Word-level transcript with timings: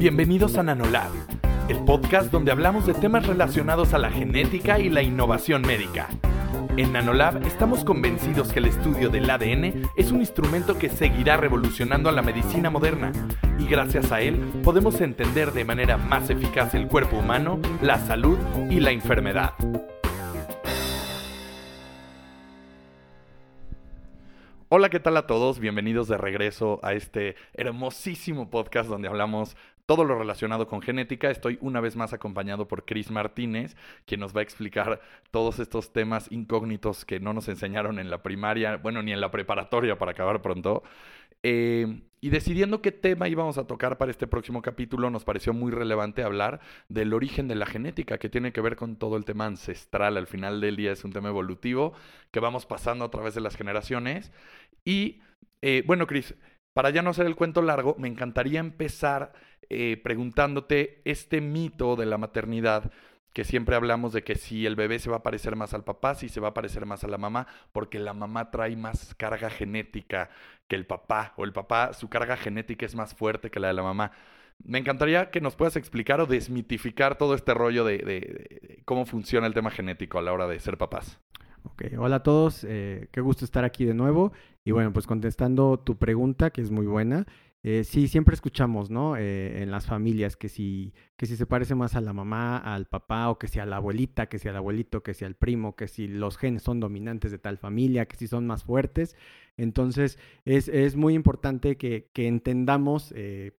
Bienvenidos 0.00 0.56
a 0.56 0.62
Nanolab, 0.62 1.10
el 1.68 1.84
podcast 1.84 2.32
donde 2.32 2.50
hablamos 2.50 2.86
de 2.86 2.94
temas 2.94 3.26
relacionados 3.26 3.92
a 3.92 3.98
la 3.98 4.10
genética 4.10 4.78
y 4.78 4.88
la 4.88 5.02
innovación 5.02 5.60
médica. 5.60 6.08
En 6.78 6.94
Nanolab 6.94 7.46
estamos 7.46 7.84
convencidos 7.84 8.50
que 8.50 8.60
el 8.60 8.64
estudio 8.64 9.10
del 9.10 9.28
ADN 9.28 9.90
es 9.96 10.10
un 10.10 10.20
instrumento 10.20 10.78
que 10.78 10.88
seguirá 10.88 11.36
revolucionando 11.36 12.08
a 12.08 12.12
la 12.12 12.22
medicina 12.22 12.70
moderna 12.70 13.12
y 13.58 13.66
gracias 13.66 14.10
a 14.10 14.22
él 14.22 14.36
podemos 14.64 14.98
entender 15.02 15.52
de 15.52 15.66
manera 15.66 15.98
más 15.98 16.30
eficaz 16.30 16.74
el 16.74 16.88
cuerpo 16.88 17.18
humano, 17.18 17.60
la 17.82 17.98
salud 17.98 18.38
y 18.70 18.80
la 18.80 18.92
enfermedad. 18.92 19.52
Hola, 24.72 24.88
¿qué 24.88 25.00
tal 25.00 25.16
a 25.16 25.26
todos? 25.26 25.58
Bienvenidos 25.58 26.06
de 26.06 26.16
regreso 26.16 26.78
a 26.84 26.92
este 26.92 27.34
hermosísimo 27.54 28.50
podcast 28.50 28.88
donde 28.88 29.08
hablamos 29.08 29.56
todo 29.86 30.04
lo 30.04 30.18
relacionado 30.18 30.66
con 30.66 30.82
genética. 30.82 31.30
Estoy 31.30 31.58
una 31.60 31.80
vez 31.80 31.96
más 31.96 32.12
acompañado 32.12 32.68
por 32.68 32.84
Chris 32.84 33.10
Martínez, 33.10 33.76
quien 34.06 34.20
nos 34.20 34.34
va 34.34 34.40
a 34.40 34.42
explicar 34.44 35.00
todos 35.30 35.58
estos 35.58 35.92
temas 35.92 36.30
incógnitos 36.30 37.04
que 37.04 37.20
no 37.20 37.32
nos 37.32 37.48
enseñaron 37.48 37.98
en 37.98 38.10
la 38.10 38.22
primaria, 38.22 38.76
bueno, 38.76 39.02
ni 39.02 39.12
en 39.12 39.20
la 39.20 39.30
preparatoria 39.30 39.98
para 39.98 40.12
acabar 40.12 40.42
pronto. 40.42 40.82
Eh, 41.42 42.02
y 42.22 42.28
decidiendo 42.28 42.82
qué 42.82 42.92
tema 42.92 43.28
íbamos 43.28 43.56
a 43.56 43.66
tocar 43.66 43.96
para 43.96 44.10
este 44.10 44.26
próximo 44.26 44.60
capítulo, 44.60 45.08
nos 45.08 45.24
pareció 45.24 45.54
muy 45.54 45.72
relevante 45.72 46.22
hablar 46.22 46.60
del 46.88 47.14
origen 47.14 47.48
de 47.48 47.54
la 47.54 47.64
genética, 47.64 48.18
que 48.18 48.28
tiene 48.28 48.52
que 48.52 48.60
ver 48.60 48.76
con 48.76 48.96
todo 48.96 49.16
el 49.16 49.24
tema 49.24 49.46
ancestral. 49.46 50.18
Al 50.18 50.26
final 50.26 50.60
del 50.60 50.76
día 50.76 50.92
es 50.92 51.02
un 51.04 51.12
tema 51.12 51.30
evolutivo 51.30 51.94
que 52.30 52.40
vamos 52.40 52.66
pasando 52.66 53.06
a 53.06 53.10
través 53.10 53.34
de 53.34 53.40
las 53.40 53.56
generaciones. 53.56 54.32
Y 54.84 55.20
eh, 55.62 55.82
bueno, 55.86 56.06
Cris, 56.06 56.34
para 56.74 56.90
ya 56.90 57.00
no 57.00 57.10
hacer 57.10 57.26
el 57.26 57.36
cuento 57.36 57.62
largo, 57.62 57.96
me 57.98 58.08
encantaría 58.08 58.60
empezar 58.60 59.32
eh, 59.68 60.00
preguntándote 60.02 61.00
este 61.04 61.40
mito 61.40 61.96
de 61.96 62.06
la 62.06 62.18
maternidad 62.18 62.90
que 63.32 63.44
siempre 63.44 63.76
hablamos 63.76 64.12
de 64.12 64.24
que 64.24 64.34
si 64.34 64.66
el 64.66 64.76
bebé 64.76 64.98
se 64.98 65.10
va 65.10 65.18
a 65.18 65.22
parecer 65.22 65.54
más 65.56 65.72
al 65.74 65.84
papá, 65.84 66.14
si 66.14 66.28
se 66.28 66.40
va 66.40 66.48
a 66.48 66.54
parecer 66.54 66.84
más 66.86 67.04
a 67.04 67.08
la 67.08 67.18
mamá, 67.18 67.46
porque 67.72 67.98
la 67.98 68.12
mamá 68.12 68.50
trae 68.50 68.76
más 68.76 69.14
carga 69.14 69.50
genética 69.50 70.30
que 70.68 70.76
el 70.76 70.86
papá, 70.86 71.34
o 71.36 71.44
el 71.44 71.52
papá, 71.52 71.92
su 71.92 72.08
carga 72.08 72.36
genética 72.36 72.86
es 72.86 72.94
más 72.94 73.14
fuerte 73.14 73.50
que 73.50 73.60
la 73.60 73.68
de 73.68 73.74
la 73.74 73.82
mamá. 73.82 74.12
Me 74.62 74.78
encantaría 74.78 75.30
que 75.30 75.40
nos 75.40 75.56
puedas 75.56 75.76
explicar 75.76 76.20
o 76.20 76.26
desmitificar 76.26 77.16
todo 77.16 77.34
este 77.34 77.54
rollo 77.54 77.84
de, 77.84 78.82
cómo 78.84 79.06
funciona 79.06 79.46
el 79.46 79.54
tema 79.54 79.70
genético 79.70 80.18
a 80.18 80.22
la 80.22 80.32
hora 80.32 80.46
de 80.46 80.58
ser 80.58 80.76
papás. 80.76 81.18
Hola 81.98 82.16
a 82.16 82.22
todos, 82.22 82.64
eh, 82.64 83.08
qué 83.12 83.20
gusto 83.20 83.44
estar 83.44 83.64
aquí 83.64 83.84
de 83.84 83.94
nuevo. 83.94 84.32
Y 84.64 84.72
bueno, 84.72 84.92
pues 84.92 85.06
contestando 85.06 85.78
tu 85.78 85.96
pregunta, 85.96 86.50
que 86.50 86.60
es 86.60 86.70
muy 86.70 86.86
buena, 86.86 87.26
eh, 87.62 87.84
sí, 87.84 88.08
siempre 88.08 88.34
escuchamos, 88.34 88.90
¿no? 88.90 89.16
Eh, 89.16 89.62
en 89.62 89.70
las 89.70 89.86
familias 89.86 90.36
que 90.36 90.48
si, 90.48 90.94
que 91.16 91.26
si 91.26 91.36
se 91.36 91.44
parece 91.44 91.74
más 91.74 91.94
a 91.94 92.00
la 92.00 92.14
mamá, 92.14 92.56
al 92.56 92.86
papá, 92.86 93.28
o 93.28 93.38
que 93.38 93.48
si 93.48 93.58
a 93.58 93.66
la 93.66 93.76
abuelita, 93.76 94.28
que 94.30 94.38
si 94.38 94.48
al 94.48 94.56
abuelito, 94.56 95.02
que 95.02 95.12
si 95.12 95.26
al 95.26 95.34
primo, 95.34 95.76
que 95.76 95.86
si 95.86 96.08
los 96.08 96.38
genes 96.38 96.62
son 96.62 96.80
dominantes 96.80 97.30
de 97.30 97.38
tal 97.38 97.58
familia, 97.58 98.06
que 98.06 98.16
si 98.16 98.28
son 98.28 98.46
más 98.46 98.64
fuertes. 98.64 99.14
Entonces, 99.58 100.18
es, 100.46 100.68
es 100.68 100.96
muy 100.96 101.14
importante 101.14 101.76
que, 101.76 102.10
que 102.14 102.28
entendamos 102.28 103.12
eh, 103.14 103.52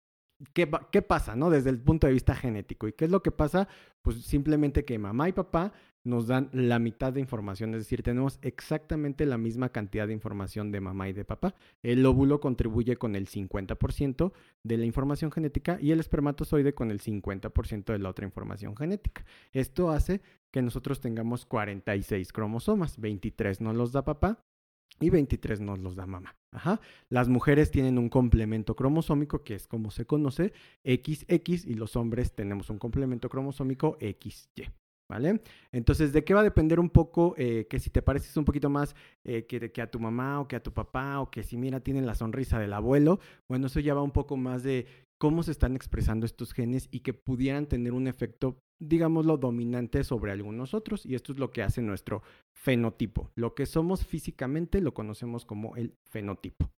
¿qué, 0.53 0.69
¿qué, 0.91 1.01
pasa, 1.01 1.35
¿no? 1.35 1.49
Desde 1.49 1.69
el 1.69 1.79
punto 1.79 2.07
de 2.07 2.13
vista 2.13 2.35
genético. 2.35 2.87
¿Y 2.87 2.93
qué 2.93 3.05
es 3.05 3.11
lo 3.11 3.21
que 3.21 3.31
pasa? 3.31 3.67
Pues 4.01 4.23
simplemente 4.23 4.85
que 4.85 4.97
mamá 4.97 5.29
y 5.29 5.33
papá 5.33 5.73
nos 6.03 6.27
dan 6.27 6.49
la 6.51 6.79
mitad 6.79 7.13
de 7.13 7.19
información, 7.19 7.73
es 7.73 7.81
decir, 7.81 8.01
tenemos 8.01 8.39
exactamente 8.41 9.25
la 9.25 9.37
misma 9.37 9.69
cantidad 9.69 10.07
de 10.07 10.13
información 10.13 10.71
de 10.71 10.81
mamá 10.81 11.09
y 11.09 11.13
de 11.13 11.25
papá. 11.25 11.53
El 11.83 12.05
óvulo 12.05 12.39
contribuye 12.39 12.97
con 12.97 13.15
el 13.15 13.27
50% 13.27 14.31
de 14.63 14.77
la 14.77 14.85
información 14.85 15.31
genética 15.31 15.77
y 15.79 15.91
el 15.91 15.99
espermatozoide 15.99 16.73
con 16.73 16.91
el 16.91 17.01
50% 17.01 17.85
de 17.91 17.99
la 17.99 18.09
otra 18.09 18.25
información 18.25 18.75
genética. 18.75 19.25
Esto 19.51 19.91
hace 19.91 20.21
que 20.51 20.61
nosotros 20.61 20.99
tengamos 20.99 21.45
46 21.45 22.33
cromosomas, 22.33 22.99
23 22.99 23.61
nos 23.61 23.75
los 23.75 23.91
da 23.91 24.03
papá 24.03 24.43
y 24.99 25.09
23 25.09 25.61
nos 25.61 25.79
los 25.79 25.95
da 25.95 26.05
mamá. 26.05 26.35
Ajá. 26.51 26.81
Las 27.09 27.29
mujeres 27.29 27.71
tienen 27.71 27.97
un 27.97 28.09
complemento 28.09 28.75
cromosómico 28.75 29.43
que 29.43 29.55
es 29.55 29.67
como 29.67 29.91
se 29.91 30.05
conoce 30.05 30.53
XX 30.83 31.65
y 31.65 31.75
los 31.75 31.95
hombres 31.95 32.33
tenemos 32.33 32.69
un 32.69 32.77
complemento 32.77 33.29
cromosómico 33.29 33.97
XY. 34.01 34.80
¿Vale? 35.11 35.41
Entonces, 35.73 36.13
¿de 36.13 36.23
qué 36.23 36.33
va 36.33 36.39
a 36.39 36.43
depender 36.43 36.79
un 36.79 36.89
poco 36.89 37.35
eh, 37.37 37.67
que 37.69 37.79
si 37.79 37.89
te 37.89 38.01
pareces 38.01 38.37
un 38.37 38.45
poquito 38.45 38.69
más 38.69 38.95
eh, 39.25 39.45
que, 39.45 39.69
que, 39.69 39.81
a 39.81 39.91
tu 39.91 39.99
mamá 39.99 40.39
o 40.39 40.47
que 40.47 40.55
a 40.55 40.63
tu 40.63 40.71
papá 40.71 41.19
o 41.19 41.29
que 41.29 41.43
si 41.43 41.57
mira 41.57 41.81
tienen 41.81 42.05
la 42.05 42.15
sonrisa 42.15 42.59
del 42.59 42.71
abuelo? 42.71 43.19
Bueno, 43.49 43.67
eso 43.67 43.81
ya 43.81 43.93
va 43.93 44.01
un 44.01 44.11
poco 44.11 44.37
más 44.37 44.63
de 44.63 44.85
cómo 45.17 45.43
se 45.43 45.51
están 45.51 45.75
expresando 45.75 46.25
estos 46.25 46.53
genes 46.53 46.87
y 46.91 47.01
que 47.01 47.13
pudieran 47.13 47.67
tener 47.67 47.91
un 47.91 48.07
efecto, 48.07 48.63
digámoslo, 48.79 49.35
dominante 49.35 50.05
sobre 50.05 50.31
algunos 50.31 50.73
otros. 50.73 51.05
Y 51.05 51.15
esto 51.15 51.33
es 51.33 51.39
lo 51.39 51.51
que 51.51 51.61
hace 51.61 51.81
nuestro 51.81 52.23
fenotipo. 52.53 53.31
Lo 53.35 53.53
que 53.53 53.65
somos 53.65 54.05
físicamente 54.05 54.79
lo 54.79 54.93
conocemos 54.93 55.43
como 55.43 55.75
el 55.75 55.93
fenotipo. 56.05 56.71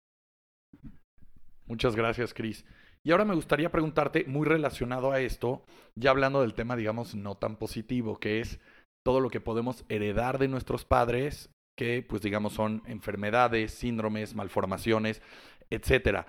Muchas 1.67 1.95
gracias, 1.95 2.33
Cris. 2.33 2.65
Y 3.05 3.11
ahora 3.11 3.25
me 3.25 3.35
gustaría 3.35 3.69
preguntarte, 3.69 4.23
muy 4.25 4.47
relacionado 4.47 5.11
a 5.11 5.19
esto, 5.19 5.65
ya 5.95 6.11
hablando 6.11 6.41
del 6.41 6.53
tema, 6.53 6.77
digamos, 6.77 7.15
no 7.15 7.35
tan 7.35 7.57
positivo, 7.57 8.17
que 8.17 8.39
es 8.39 8.59
todo 9.03 9.19
lo 9.19 9.29
que 9.29 9.41
podemos 9.41 9.83
heredar 9.89 10.39
de 10.39 10.47
nuestros 10.47 10.85
padres, 10.85 11.49
que 11.77 12.05
pues 12.07 12.21
digamos 12.21 12.53
son 12.53 12.81
enfermedades, 12.85 13.73
síndromes, 13.73 14.35
malformaciones, 14.35 15.21
etcétera. 15.69 16.27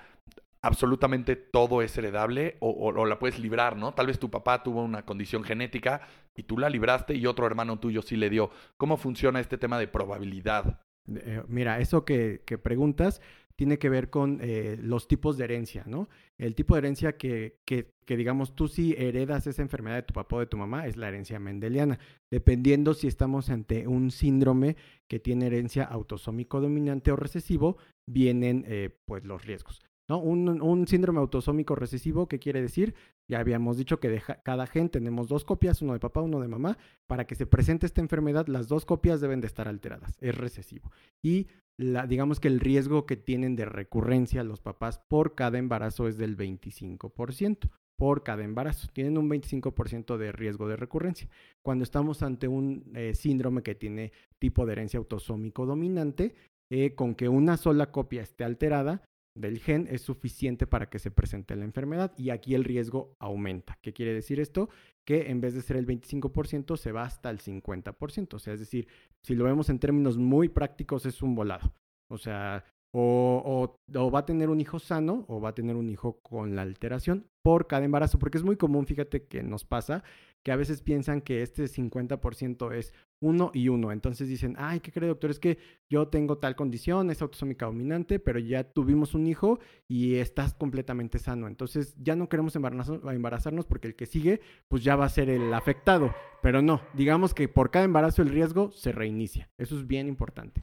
Absolutamente 0.63 1.37
todo 1.37 1.83
es 1.83 1.97
heredable 1.97 2.57
o, 2.61 2.71
o, 2.71 3.05
la 3.05 3.19
puedes 3.19 3.39
librar, 3.39 3.77
¿no? 3.77 3.93
Tal 3.93 4.07
vez 4.07 4.19
tu 4.19 4.31
papá 4.31 4.63
tuvo 4.63 4.83
una 4.83 5.05
condición 5.05 5.45
genética 5.45 6.01
y 6.35 6.45
tú 6.45 6.59
la 6.59 6.71
libraste 6.71 7.15
y 7.15 7.27
otro 7.27 7.47
hermano 7.47 7.79
tuyo 7.79 8.03
sí 8.03 8.17
le 8.17 8.31
dio. 8.31 8.51
¿Cómo 8.79 8.97
funciona 8.97 9.41
este 9.41 9.59
tema 9.59 9.79
de 9.79 9.89
probabilidad? 9.89 10.81
Eh, 11.07 11.43
mira, 11.49 11.81
eso 11.81 12.07
que, 12.07 12.43
que 12.47 12.57
preguntas 12.57 13.21
tiene 13.57 13.79
que 13.79 13.89
ver 13.89 14.11
con 14.11 14.39
eh, 14.43 14.77
los 14.81 15.07
tipos 15.07 15.37
de 15.37 15.45
herencia, 15.45 15.85
¿no? 15.87 16.09
El 16.39 16.55
tipo 16.55 16.75
de 16.75 16.79
herencia 16.81 17.17
que, 17.17 17.61
que, 17.65 18.17
digamos, 18.17 18.55
tú 18.55 18.69
si 18.69 18.95
heredas 18.99 19.47
esa 19.47 19.63
enfermedad 19.63 19.97
de 19.97 20.03
tu 20.03 20.15
papá 20.15 20.37
o 20.37 20.41
de 20.41 20.47
tu 20.47 20.57
mamá 20.57 20.87
es 20.87 20.97
la 20.97 21.09
herencia 21.09 21.39
mendeliana, 21.39 21.99
dependiendo 22.31 22.95
si 22.95 23.07
estamos 23.07 23.51
ante 23.51 23.87
un 23.87 24.11
síndrome 24.11 24.77
que 25.09 25.21
tiene 25.21 25.47
herencia 25.47 25.85
autosómico 25.85 26.61
dominante 26.61 27.13
o 27.13 27.17
recesivo, 27.17 27.77
vienen 28.07 28.65
eh, 28.67 28.91
pues 29.05 29.25
los 29.25 29.45
riesgos. 29.45 29.81
¿No? 30.07 30.19
Un, 30.19 30.87
síndrome 30.87 31.21
autosómico 31.21 31.75
recesivo, 31.75 32.29
¿qué 32.29 32.39
quiere 32.39 32.61
decir? 32.61 32.95
Ya 33.27 33.39
habíamos 33.39 33.79
dicho 33.79 34.01
que 34.01 34.21
cada 34.43 34.67
gen 34.67 34.91
tenemos 34.91 35.29
dos 35.29 35.47
copias, 35.47 35.81
uno 35.81 35.95
de 35.95 35.99
papá, 35.99 36.21
uno 36.21 36.41
de 36.41 36.49
mamá. 36.49 36.77
Para 37.07 37.27
que 37.27 37.35
se 37.35 37.47
presente 37.47 37.87
esta 37.87 38.03
enfermedad, 38.03 38.47
las 38.49 38.69
dos 38.69 38.85
copias 38.85 39.23
deben 39.23 39.41
de 39.41 39.47
estar 39.47 39.67
alteradas. 39.67 40.19
Es 40.21 40.35
recesivo. 40.35 40.93
Y 41.23 41.47
la, 41.77 42.07
digamos 42.07 42.41
que 42.41 42.49
el 42.49 42.61
riesgo 42.61 43.07
que 43.07 43.17
tienen 43.17 43.57
de 43.57 43.65
recurrencia 43.65 44.45
los 44.45 44.61
papás 44.61 44.99
por 44.99 45.35
cada 45.35 45.59
embarazo 45.59 46.09
es 46.09 46.17
del 46.19 46.37
25%. 46.37 47.71
Por 47.97 48.25
cada 48.25 48.43
embarazo. 48.43 48.89
Tienen 48.93 49.17
un 49.19 49.31
25% 49.31 50.17
de 50.17 50.33
riesgo 50.33 50.67
de 50.67 50.77
recurrencia. 50.77 51.29
Cuando 51.63 51.85
estamos 51.85 52.25
ante 52.25 52.49
un 52.49 52.91
eh, 52.97 53.15
síndrome 53.15 53.63
que 53.63 53.77
tiene 53.77 54.11
tipo 54.41 54.67
de 54.67 54.73
herencia 54.73 54.99
autosómico 54.99 55.65
dominante, 55.65 56.35
eh, 56.71 56.97
con 56.97 57.15
que 57.15 57.29
una 57.29 57.57
sola 57.57 57.93
copia 57.93 58.23
esté 58.23 58.43
alterada, 58.43 59.03
del 59.37 59.59
gen 59.59 59.89
es 59.91 60.03
suficiente 60.03 60.67
para 60.67 60.89
que 60.89 60.99
se 60.99 61.11
presente 61.11 61.57
la 61.57 61.65
enfermedad 61.65 62.13
y 62.17 62.31
aquí 62.31 62.55
el 62.55 62.65
riesgo 62.65 63.17
aumenta. 63.19 63.79
¿Qué 63.83 63.93
quiere 63.93 64.15
decir 64.15 64.41
esto? 64.41 64.69
Que 65.05 65.31
en 65.31 65.41
vez 65.41 65.55
de 65.55 65.63
ser 65.63 65.77
el 65.77 65.87
25% 65.87 66.77
se 66.77 66.93
va 66.93 67.03
hasta 67.03 67.31
el 67.31 67.41
50%. 67.41 68.35
O 68.35 68.39
sea, 68.39 68.55
es 68.55 68.61
decir, 68.61 68.87
si 69.23 69.35
lo 69.35 69.45
vemos 69.45 69.69
en 69.71 69.79
términos 69.79 70.17
muy 70.17 70.49
prácticos 70.49 71.05
es 71.07 71.23
un 71.23 71.35
volado. 71.35 71.73
O 72.09 72.19
sea, 72.19 72.65
o, 72.97 73.77
va 73.93 74.19
a 74.21 74.27
tener 74.27 74.51
un 74.51 74.61
hijo 74.61 74.79
sano 74.79 75.25
o 75.29 75.41
va 75.41 75.49
a 75.51 75.55
tener 75.55 75.75
un 75.75 75.91
hijo 75.91 76.21
con 76.21 76.55
la 76.55 76.63
alteración 76.63 77.27
por 77.43 77.67
cada 77.67 77.85
embarazo, 77.85 78.19
porque 78.19 78.39
es 78.39 78.45
muy 78.45 78.57
común, 78.57 78.87
fíjate 78.87 79.27
que 79.27 79.43
nos 79.43 79.65
pasa, 79.65 80.05
que 80.45 80.53
a 80.53 80.57
veces 80.57 80.83
piensan 80.83 81.23
que 81.23 81.43
este 81.43 81.65
50% 81.65 82.73
es 82.75 82.93
uno 83.21 83.51
y 83.55 83.71
uno. 83.71 83.91
Entonces 83.93 84.29
dicen, 84.29 84.55
ay, 84.59 84.81
¿qué 84.81 84.93
cree 84.93 85.09
doctor? 85.09 85.31
Es 85.31 85.41
que 85.41 85.59
yo 85.89 86.09
tengo 86.09 86.37
tal 86.37 86.55
condición, 86.55 87.11
es 87.11 87.23
autosómica 87.23 87.65
dominante, 87.65 88.19
pero 88.19 88.39
ya 88.39 88.63
tuvimos 88.63 89.15
un 89.15 89.27
hijo 89.27 89.59
y 89.89 90.17
estás 90.17 90.53
completamente 90.53 91.19
sano. 91.19 91.49
Entonces 91.49 91.97
ya 91.97 92.15
no 92.15 92.29
queremos 92.29 92.55
embarazarnos 92.57 93.65
porque 93.65 93.89
el 93.89 93.97
que 93.97 94.05
sigue, 94.05 94.43
pues 94.69 94.85
ya 94.85 94.97
va 94.97 95.07
a 95.07 95.09
ser 95.09 95.31
el 95.31 95.53
afectado. 95.55 96.15
Pero 96.43 96.61
no, 96.61 96.83
digamos 96.93 97.33
que 97.33 97.49
por 97.49 97.71
cada 97.71 97.87
embarazo 97.87 98.21
el 98.21 98.29
riesgo 98.29 98.71
se 98.71 98.93
reinicia. 98.93 99.49
Eso 99.57 99.79
es 99.79 99.87
bien 99.87 100.09
importante. 100.09 100.63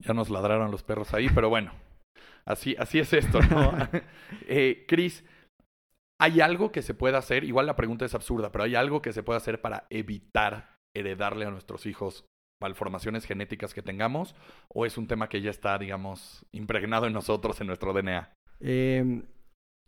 Ya 0.00 0.12
nos 0.12 0.28
ladraron 0.28 0.70
los 0.70 0.82
perros 0.82 1.14
ahí, 1.14 1.28
pero 1.34 1.48
bueno, 1.48 1.72
así, 2.44 2.76
así 2.78 2.98
es 2.98 3.10
esto, 3.14 3.40
¿no? 3.40 3.72
eh, 4.46 4.84
Cris, 4.86 5.24
¿hay 6.18 6.40
algo 6.40 6.72
que 6.72 6.82
se 6.82 6.94
pueda 6.94 7.18
hacer? 7.18 7.44
Igual 7.44 7.66
la 7.66 7.76
pregunta 7.76 8.04
es 8.04 8.14
absurda, 8.14 8.52
pero 8.52 8.64
¿hay 8.64 8.74
algo 8.74 9.02
que 9.02 9.12
se 9.12 9.22
pueda 9.22 9.38
hacer 9.38 9.60
para 9.60 9.86
evitar 9.90 10.76
heredarle 10.94 11.44
a 11.44 11.50
nuestros 11.50 11.86
hijos 11.86 12.26
malformaciones 12.60 13.24
genéticas 13.26 13.74
que 13.74 13.82
tengamos? 13.82 14.34
¿O 14.68 14.86
es 14.86 14.96
un 14.98 15.06
tema 15.06 15.28
que 15.28 15.40
ya 15.40 15.50
está, 15.50 15.78
digamos, 15.78 16.46
impregnado 16.52 17.06
en 17.06 17.12
nosotros, 17.12 17.60
en 17.60 17.66
nuestro 17.66 17.92
DNA? 17.92 18.32
Eh, 18.60 19.22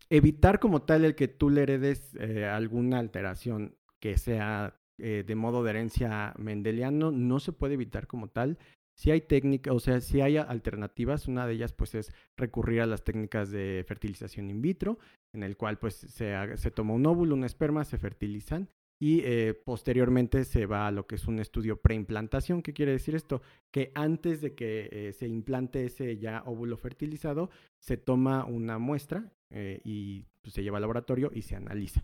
evitar 0.09 0.59
como 0.59 0.83
tal 0.83 1.05
el 1.05 1.15
que 1.15 1.27
tú 1.27 1.49
le 1.49 1.63
heredes 1.63 2.15
eh, 2.15 2.45
alguna 2.45 2.99
alteración 2.99 3.75
que 3.99 4.17
sea 4.17 4.79
eh, 5.01 5.23
de 5.25 5.35
modo 5.35 5.63
de 5.63 5.69
herencia 5.69 6.33
mendeliano, 6.37 7.11
no 7.11 7.39
se 7.39 7.53
puede 7.53 7.75
evitar 7.75 8.05
como 8.05 8.27
tal. 8.27 8.57
Si 8.99 9.11
hay 9.11 9.21
técnicas, 9.21 9.73
o 9.73 9.79
sea, 9.79 10.01
si 10.01 10.19
hay 10.19 10.35
alternativas, 10.35 11.29
una 11.29 11.47
de 11.47 11.53
ellas 11.53 11.71
pues 11.71 11.95
es 11.95 12.11
recurrir 12.35 12.81
a 12.81 12.85
las 12.85 13.05
técnicas 13.05 13.49
de 13.49 13.85
fertilización 13.87 14.49
in 14.49 14.61
vitro, 14.61 14.99
en 15.31 15.43
el 15.43 15.55
cual 15.55 15.79
pues 15.79 15.95
se, 15.95 16.35
se 16.57 16.69
toma 16.69 16.95
un 16.95 17.05
óvulo, 17.05 17.33
un 17.33 17.45
esperma, 17.45 17.85
se 17.85 17.97
fertilizan 17.97 18.67
y 18.99 19.21
eh, 19.23 19.53
posteriormente 19.53 20.43
se 20.43 20.65
va 20.65 20.85
a 20.85 20.91
lo 20.91 21.07
que 21.07 21.15
es 21.15 21.29
un 21.29 21.39
estudio 21.39 21.81
preimplantación. 21.81 22.61
¿Qué 22.61 22.73
quiere 22.73 22.91
decir 22.91 23.15
esto? 23.15 23.41
Que 23.71 23.93
antes 23.95 24.41
de 24.41 24.53
que 24.53 24.89
eh, 24.91 25.13
se 25.13 25.29
implante 25.29 25.85
ese 25.85 26.17
ya 26.17 26.43
óvulo 26.45 26.75
fertilizado, 26.75 27.49
se 27.77 27.95
toma 27.95 28.43
una 28.43 28.79
muestra 28.79 29.31
eh, 29.49 29.79
y 29.85 30.25
pues, 30.41 30.53
se 30.55 30.61
lleva 30.61 30.77
al 30.77 30.81
laboratorio 30.81 31.31
y 31.33 31.43
se 31.43 31.55
analiza. 31.55 32.03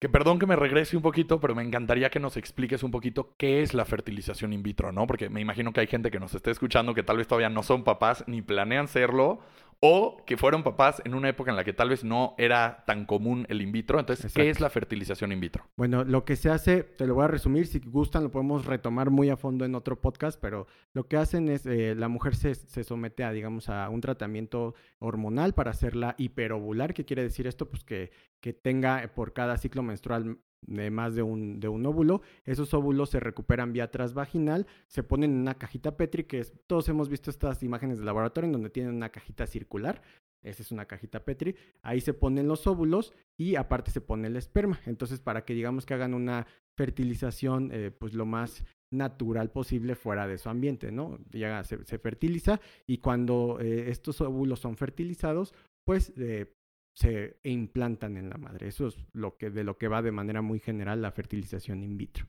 Que 0.00 0.08
perdón 0.08 0.38
que 0.38 0.46
me 0.46 0.54
regrese 0.54 0.96
un 0.96 1.02
poquito, 1.02 1.40
pero 1.40 1.56
me 1.56 1.62
encantaría 1.64 2.08
que 2.08 2.20
nos 2.20 2.36
expliques 2.36 2.84
un 2.84 2.92
poquito 2.92 3.34
qué 3.36 3.62
es 3.62 3.74
la 3.74 3.84
fertilización 3.84 4.52
in 4.52 4.62
vitro, 4.62 4.92
¿no? 4.92 5.08
Porque 5.08 5.28
me 5.28 5.40
imagino 5.40 5.72
que 5.72 5.80
hay 5.80 5.88
gente 5.88 6.12
que 6.12 6.20
nos 6.20 6.36
esté 6.36 6.52
escuchando 6.52 6.94
que 6.94 7.02
tal 7.02 7.16
vez 7.16 7.26
todavía 7.26 7.48
no 7.48 7.64
son 7.64 7.82
papás 7.82 8.22
ni 8.28 8.40
planean 8.40 8.86
serlo 8.86 9.40
o 9.80 10.24
que 10.26 10.36
fueron 10.36 10.64
papás 10.64 11.00
en 11.04 11.14
una 11.14 11.28
época 11.28 11.50
en 11.50 11.56
la 11.56 11.64
que 11.64 11.72
tal 11.72 11.90
vez 11.90 12.02
no 12.02 12.34
era 12.36 12.82
tan 12.86 13.04
común 13.04 13.46
el 13.48 13.62
in 13.62 13.70
vitro. 13.70 14.00
Entonces, 14.00 14.32
¿qué 14.32 14.50
es 14.50 14.60
la 14.60 14.70
fertilización 14.70 15.30
in 15.30 15.40
vitro? 15.40 15.68
Bueno, 15.76 16.04
lo 16.04 16.24
que 16.24 16.36
se 16.36 16.50
hace, 16.50 16.82
te 16.82 17.06
lo 17.06 17.14
voy 17.14 17.24
a 17.24 17.28
resumir, 17.28 17.66
si 17.66 17.78
gustan 17.78 18.24
lo 18.24 18.30
podemos 18.30 18.66
retomar 18.66 19.10
muy 19.10 19.30
a 19.30 19.36
fondo 19.36 19.64
en 19.64 19.74
otro 19.74 20.00
podcast, 20.00 20.40
pero 20.40 20.66
lo 20.94 21.06
que 21.06 21.16
hacen 21.16 21.48
es, 21.48 21.64
eh, 21.66 21.94
la 21.94 22.08
mujer 22.08 22.34
se, 22.34 22.54
se, 22.54 22.82
somete 22.82 23.22
a, 23.22 23.30
digamos, 23.30 23.68
a 23.68 23.88
un 23.88 24.00
tratamiento 24.00 24.74
hormonal 24.98 25.54
para 25.54 25.70
hacerla 25.70 26.16
hiperovular. 26.18 26.92
¿Qué 26.92 27.04
quiere 27.04 27.22
decir 27.22 27.46
esto? 27.46 27.68
Pues 27.68 27.84
que, 27.84 28.10
que 28.40 28.52
tenga 28.52 29.12
por 29.14 29.32
cada 29.32 29.56
ciclo 29.58 29.82
menstrual 29.82 30.38
de 30.62 30.90
más 30.90 31.14
de 31.14 31.22
un, 31.22 31.60
de 31.60 31.68
un 31.68 31.84
óvulo. 31.86 32.22
Esos 32.44 32.74
óvulos 32.74 33.10
se 33.10 33.20
recuperan 33.20 33.72
vía 33.72 33.90
transvaginal, 33.90 34.66
se 34.86 35.02
ponen 35.02 35.32
en 35.32 35.38
una 35.38 35.54
cajita 35.54 35.96
Petri, 35.96 36.24
que 36.24 36.40
es, 36.40 36.52
todos 36.66 36.88
hemos 36.88 37.08
visto 37.08 37.30
estas 37.30 37.62
imágenes 37.62 37.98
de 37.98 38.04
laboratorio 38.04 38.46
en 38.46 38.52
donde 38.52 38.70
tienen 38.70 38.94
una 38.94 39.10
cajita 39.10 39.46
circular. 39.46 40.02
Esa 40.42 40.62
es 40.62 40.70
una 40.70 40.86
cajita 40.86 41.24
Petri. 41.24 41.56
Ahí 41.82 42.00
se 42.00 42.14
ponen 42.14 42.46
los 42.46 42.66
óvulos 42.66 43.12
y 43.36 43.56
aparte 43.56 43.90
se 43.90 44.00
pone 44.00 44.28
el 44.28 44.36
esperma. 44.36 44.80
Entonces, 44.86 45.20
para 45.20 45.44
que 45.44 45.54
digamos 45.54 45.84
que 45.84 45.94
hagan 45.94 46.14
una 46.14 46.46
fertilización, 46.76 47.70
eh, 47.72 47.90
pues 47.90 48.14
lo 48.14 48.24
más 48.24 48.64
natural 48.90 49.50
posible 49.50 49.94
fuera 49.94 50.26
de 50.26 50.38
su 50.38 50.48
ambiente, 50.48 50.92
¿no? 50.92 51.18
Ya 51.30 51.62
se, 51.64 51.76
fertiliza 51.98 52.60
y 52.86 52.98
cuando 52.98 53.58
eh, 53.60 53.90
estos 53.90 54.20
óvulos 54.20 54.60
son 54.60 54.76
fertilizados, 54.76 55.54
pues 55.84 56.12
eh, 56.16 56.54
se 56.98 57.36
implantan 57.44 58.16
en 58.16 58.28
la 58.28 58.38
madre. 58.38 58.68
Eso 58.68 58.88
es 58.88 58.96
lo 59.12 59.36
que, 59.36 59.50
de 59.50 59.62
lo 59.62 59.78
que 59.78 59.88
va 59.88 60.02
de 60.02 60.10
manera 60.10 60.42
muy 60.42 60.58
general 60.58 61.00
la 61.00 61.12
fertilización 61.12 61.84
in 61.84 61.96
vitro. 61.96 62.26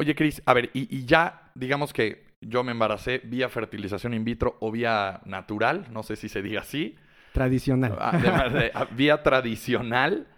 Oye, 0.00 0.14
Cris, 0.14 0.42
a 0.44 0.52
ver, 0.52 0.70
y, 0.74 1.06
ya 1.06 1.50
digamos 1.54 1.92
que 1.92 2.26
yo 2.40 2.62
me 2.62 2.72
embaracé 2.72 3.18
vía 3.24 3.48
fertilización 3.48 4.14
in 4.14 4.24
vitro 4.24 4.58
o 4.60 4.70
vía 4.70 5.22
natural, 5.24 5.86
no 5.90 6.02
sé 6.02 6.16
si 6.16 6.28
se 6.28 6.42
diga 6.42 6.60
así. 6.60 6.96
Tradicional. 7.32 7.96
Ah, 7.98 8.12
ah, 8.74 8.88
vía 8.94 9.22
tradicional. 9.22 10.28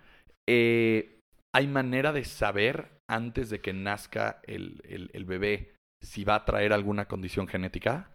Eh, 0.49 1.19
¿Hay 1.53 1.67
manera 1.67 2.13
de 2.13 2.25
saber 2.25 3.01
antes 3.09 3.51
de 3.51 3.61
que 3.61 3.73
nazca 3.73 4.41
el, 4.45 4.81
el 4.85 5.25
bebé 5.25 5.75
si 6.01 6.25
va 6.25 6.37
a 6.37 6.45
traer 6.45 6.73
alguna 6.73 7.07
condición 7.07 7.49
genética? 7.49 8.11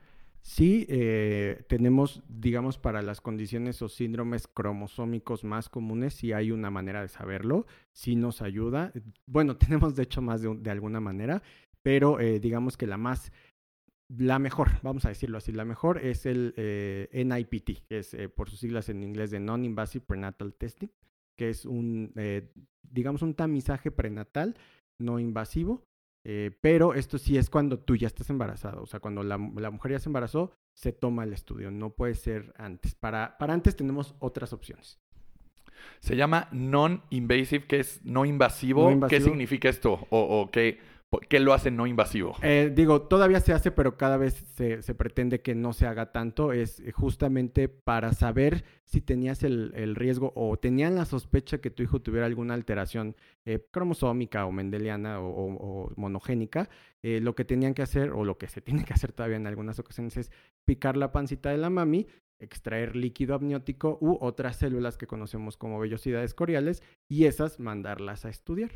Sí, 0.48 0.86
eh, 0.90 1.66
tenemos, 1.68 2.22
digamos, 2.30 2.78
para 2.78 3.02
las 3.02 3.20
condiciones 3.20 3.82
o 3.82 3.90
síndromes 3.90 4.48
cromosómicos 4.48 5.44
más 5.44 5.70
comunes, 5.70 6.14
sí 6.14 6.34
hay 6.34 6.52
una 6.52 6.70
manera 6.70 7.02
de 7.02 7.08
saberlo, 7.08 7.66
sí 7.94 8.16
nos 8.16 8.44
ayuda. 8.44 8.94
Bueno, 9.26 9.58
tenemos 9.58 9.96
de 9.96 10.04
hecho 10.04 10.22
más 10.22 10.44
de, 10.44 10.70
alguna 10.70 11.00
manera, 11.00 11.42
pero 11.82 12.20
eh, 12.20 12.40
digamos 12.40 12.78
que 12.78 12.86
la 12.86 12.98
más, 12.98 13.32
la 14.08 14.38
mejor, 14.38 14.70
vamos 14.84 15.06
a 15.06 15.10
decirlo 15.10 15.40
así, 15.40 15.52
la 15.52 15.66
mejor 15.66 15.98
es 15.98 16.28
el 16.28 16.54
eh, 16.58 17.10
NIPT, 17.12 17.88
que 17.88 17.98
es 17.98 18.16
por 18.36 18.48
sus 18.48 18.60
siglas 18.60 18.88
en 18.90 19.02
inglés 19.02 19.32
de 19.32 19.40
Non-Invasive 19.40 20.06
Prenatal 20.06 20.54
Testing, 20.54 20.90
que 21.36 21.50
es 21.50 21.66
un, 21.66 22.14
digamos, 22.84 23.24
un 23.24 23.34
tamizaje 23.34 23.90
prenatal 23.90 24.56
no 25.00 25.20
invasivo 25.20 25.84
eh, 26.28 26.50
pero 26.60 26.96
esto 26.96 27.20
sí 27.20 27.38
es 27.38 27.52
cuando 27.52 27.78
tú 27.78 27.96
ya 27.96 28.08
estás 28.08 28.32
embarazado. 28.32 28.82
O 28.82 28.88
sea, 28.88 29.00
cuando 29.00 29.22
la, 29.22 29.38
mujer 29.38 29.92
ya 29.92 30.00
se 30.00 30.10
embarazó, 30.10 30.52
se 30.74 30.92
toma 30.92 31.24
el 31.24 31.34
estudio. 31.34 31.70
No 31.70 31.92
puede 31.92 32.16
ser 32.16 32.52
antes. 32.58 32.96
Para, 32.96 33.38
para 33.38 33.54
antes 33.54 33.76
tenemos 33.76 34.16
otras 34.18 34.52
opciones. 34.52 35.00
Se 36.00 36.16
llama 36.16 36.48
non-invasive, 36.52 37.68
que 37.68 37.80
es 37.80 38.04
no 38.04 38.26
invasivo. 38.26 39.08
¿Qué 39.08 39.22
significa 39.22 39.70
esto? 39.70 40.08
¿O, 40.10 40.42
o 40.42 40.50
qué, 40.50 40.80
¿Qué 41.20 41.40
lo 41.40 41.54
hace 41.54 41.72
no 41.72 41.88
invasivo? 41.88 42.36
Eh, 42.42 42.72
digo, 42.74 43.04
todavía 43.04 43.40
se 43.40 43.54
hace, 43.54 43.72
pero 43.72 43.98
cada 43.98 44.18
vez 44.18 44.34
se, 44.56 44.96
pretende 44.96 45.42
que 45.42 45.56
no 45.56 45.74
se 45.74 45.88
haga 45.88 46.12
tanto. 46.12 46.54
Es 46.54 46.82
justamente 46.94 47.70
para 47.70 48.14
saber 48.14 48.64
si 48.84 49.02
tenías 49.02 49.44
el, 49.44 49.96
riesgo 49.96 50.32
o 50.36 50.58
tenían 50.58 50.96
la 50.96 51.06
sospecha 51.06 51.60
que 51.60 51.70
tu 51.70 51.84
hijo 51.84 52.02
tuviera 52.02 52.26
alguna 52.26 52.54
alteración 52.54 53.16
eh, 53.46 53.66
cromosómica 53.72 54.46
o 54.46 54.52
mendeliana 54.52 55.20
o, 55.20 55.92
monogénica. 55.96 56.70
Eh, 57.04 57.20
lo 57.22 57.36
que 57.36 57.46
tenían 57.46 57.74
que 57.74 57.84
hacer, 57.84 58.12
o 58.12 58.26
lo 58.26 58.38
que 58.38 58.48
se 58.48 58.62
tiene 58.62 58.84
que 58.84 58.94
hacer 58.94 59.12
todavía 59.12 59.38
en 59.38 59.48
algunas 59.48 59.80
ocasiones, 59.80 60.18
es 60.18 60.32
picar 60.66 60.98
la 60.98 61.12
pancita 61.12 61.50
de 61.50 61.58
la 61.58 61.70
mami 61.70 62.08
extraer 62.40 62.96
líquido 62.96 63.36
amniótico 63.36 63.98
u 64.02 64.18
otras 64.20 64.58
células 64.58 64.98
que 64.98 65.08
conocemos 65.08 65.58
como 65.58 65.80
vellosidades 65.80 66.34
coriales 66.34 66.84
y 67.08 67.26
esas 67.26 67.60
mandarlas 67.60 68.26
a 68.26 68.30
estudiar. 68.30 68.72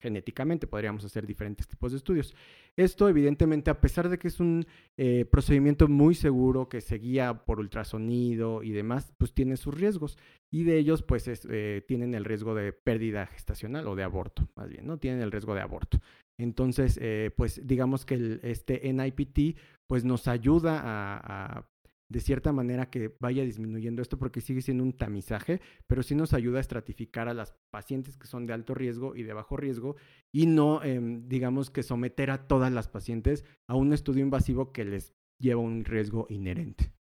Genéticamente 0.00 0.66
podríamos 0.66 1.04
hacer 1.04 1.26
diferentes 1.26 1.68
tipos 1.68 1.92
de 1.92 1.98
estudios. 1.98 2.34
Esto 2.76 3.08
evidentemente 3.08 3.70
a 3.70 3.80
pesar 3.80 4.08
de 4.08 4.18
que 4.18 4.28
es 4.28 4.40
un 4.40 4.66
eh, 4.96 5.24
procedimiento 5.24 5.88
muy 5.88 6.14
seguro 6.14 6.68
que 6.68 6.80
se 6.80 6.98
guía 6.98 7.44
por 7.44 7.60
ultrasonido 7.60 8.62
y 8.62 8.72
demás, 8.72 9.12
pues 9.18 9.32
tiene 9.32 9.56
sus 9.56 9.74
riesgos 9.74 10.18
y 10.50 10.64
de 10.64 10.78
ellos 10.78 11.02
pues 11.02 11.28
eh, 11.28 11.84
tienen 11.86 12.14
el 12.14 12.24
riesgo 12.24 12.54
de 12.54 12.72
pérdida 12.72 13.26
gestacional 13.26 13.86
o 13.86 13.96
de 13.96 14.04
aborto, 14.04 14.48
más 14.56 14.68
bien, 14.68 14.86
¿no? 14.86 14.98
Tienen 14.98 15.20
el 15.20 15.30
riesgo 15.30 15.54
de 15.54 15.60
aborto. 15.60 16.00
Entonces, 16.38 16.98
eh, 17.00 17.30
pues 17.36 17.64
digamos 17.64 18.04
que 18.04 18.40
este 18.42 18.92
NIPT 18.92 19.58
pues 19.86 20.04
nos 20.04 20.26
ayuda 20.26 20.80
a 20.82 21.68
de 22.08 22.20
cierta 22.20 22.52
manera 22.52 22.90
que 22.90 23.16
vaya 23.20 23.42
disminuyendo 23.44 24.02
esto 24.02 24.18
porque 24.18 24.40
sigue 24.40 24.62
siendo 24.62 24.84
un 24.84 24.92
tamizaje, 24.92 25.60
pero 25.86 26.02
sí 26.02 26.14
nos 26.14 26.32
ayuda 26.32 26.58
a 26.58 26.60
estratificar 26.60 27.28
a 27.28 27.34
las 27.34 27.54
pacientes 27.70 28.16
que 28.16 28.26
son 28.26 28.46
de 28.46 28.52
alto 28.52 28.74
riesgo 28.74 29.16
y 29.16 29.22
de 29.22 29.32
bajo 29.32 29.56
riesgo 29.56 29.96
y 30.32 30.46
no, 30.46 30.82
em, 30.82 31.28
digamos, 31.28 31.70
que 31.70 31.82
someter 31.82 32.30
a 32.30 32.46
todas 32.46 32.72
las 32.72 32.88
pacientes 32.88 33.44
a 33.68 33.74
un 33.74 33.92
estudio 33.92 34.22
invasivo 34.22 34.72
que 34.72 34.84
les 34.84 35.14
lleva 35.40 35.60
un 35.60 35.84
riesgo 35.84 36.26
inherente. 36.28 36.92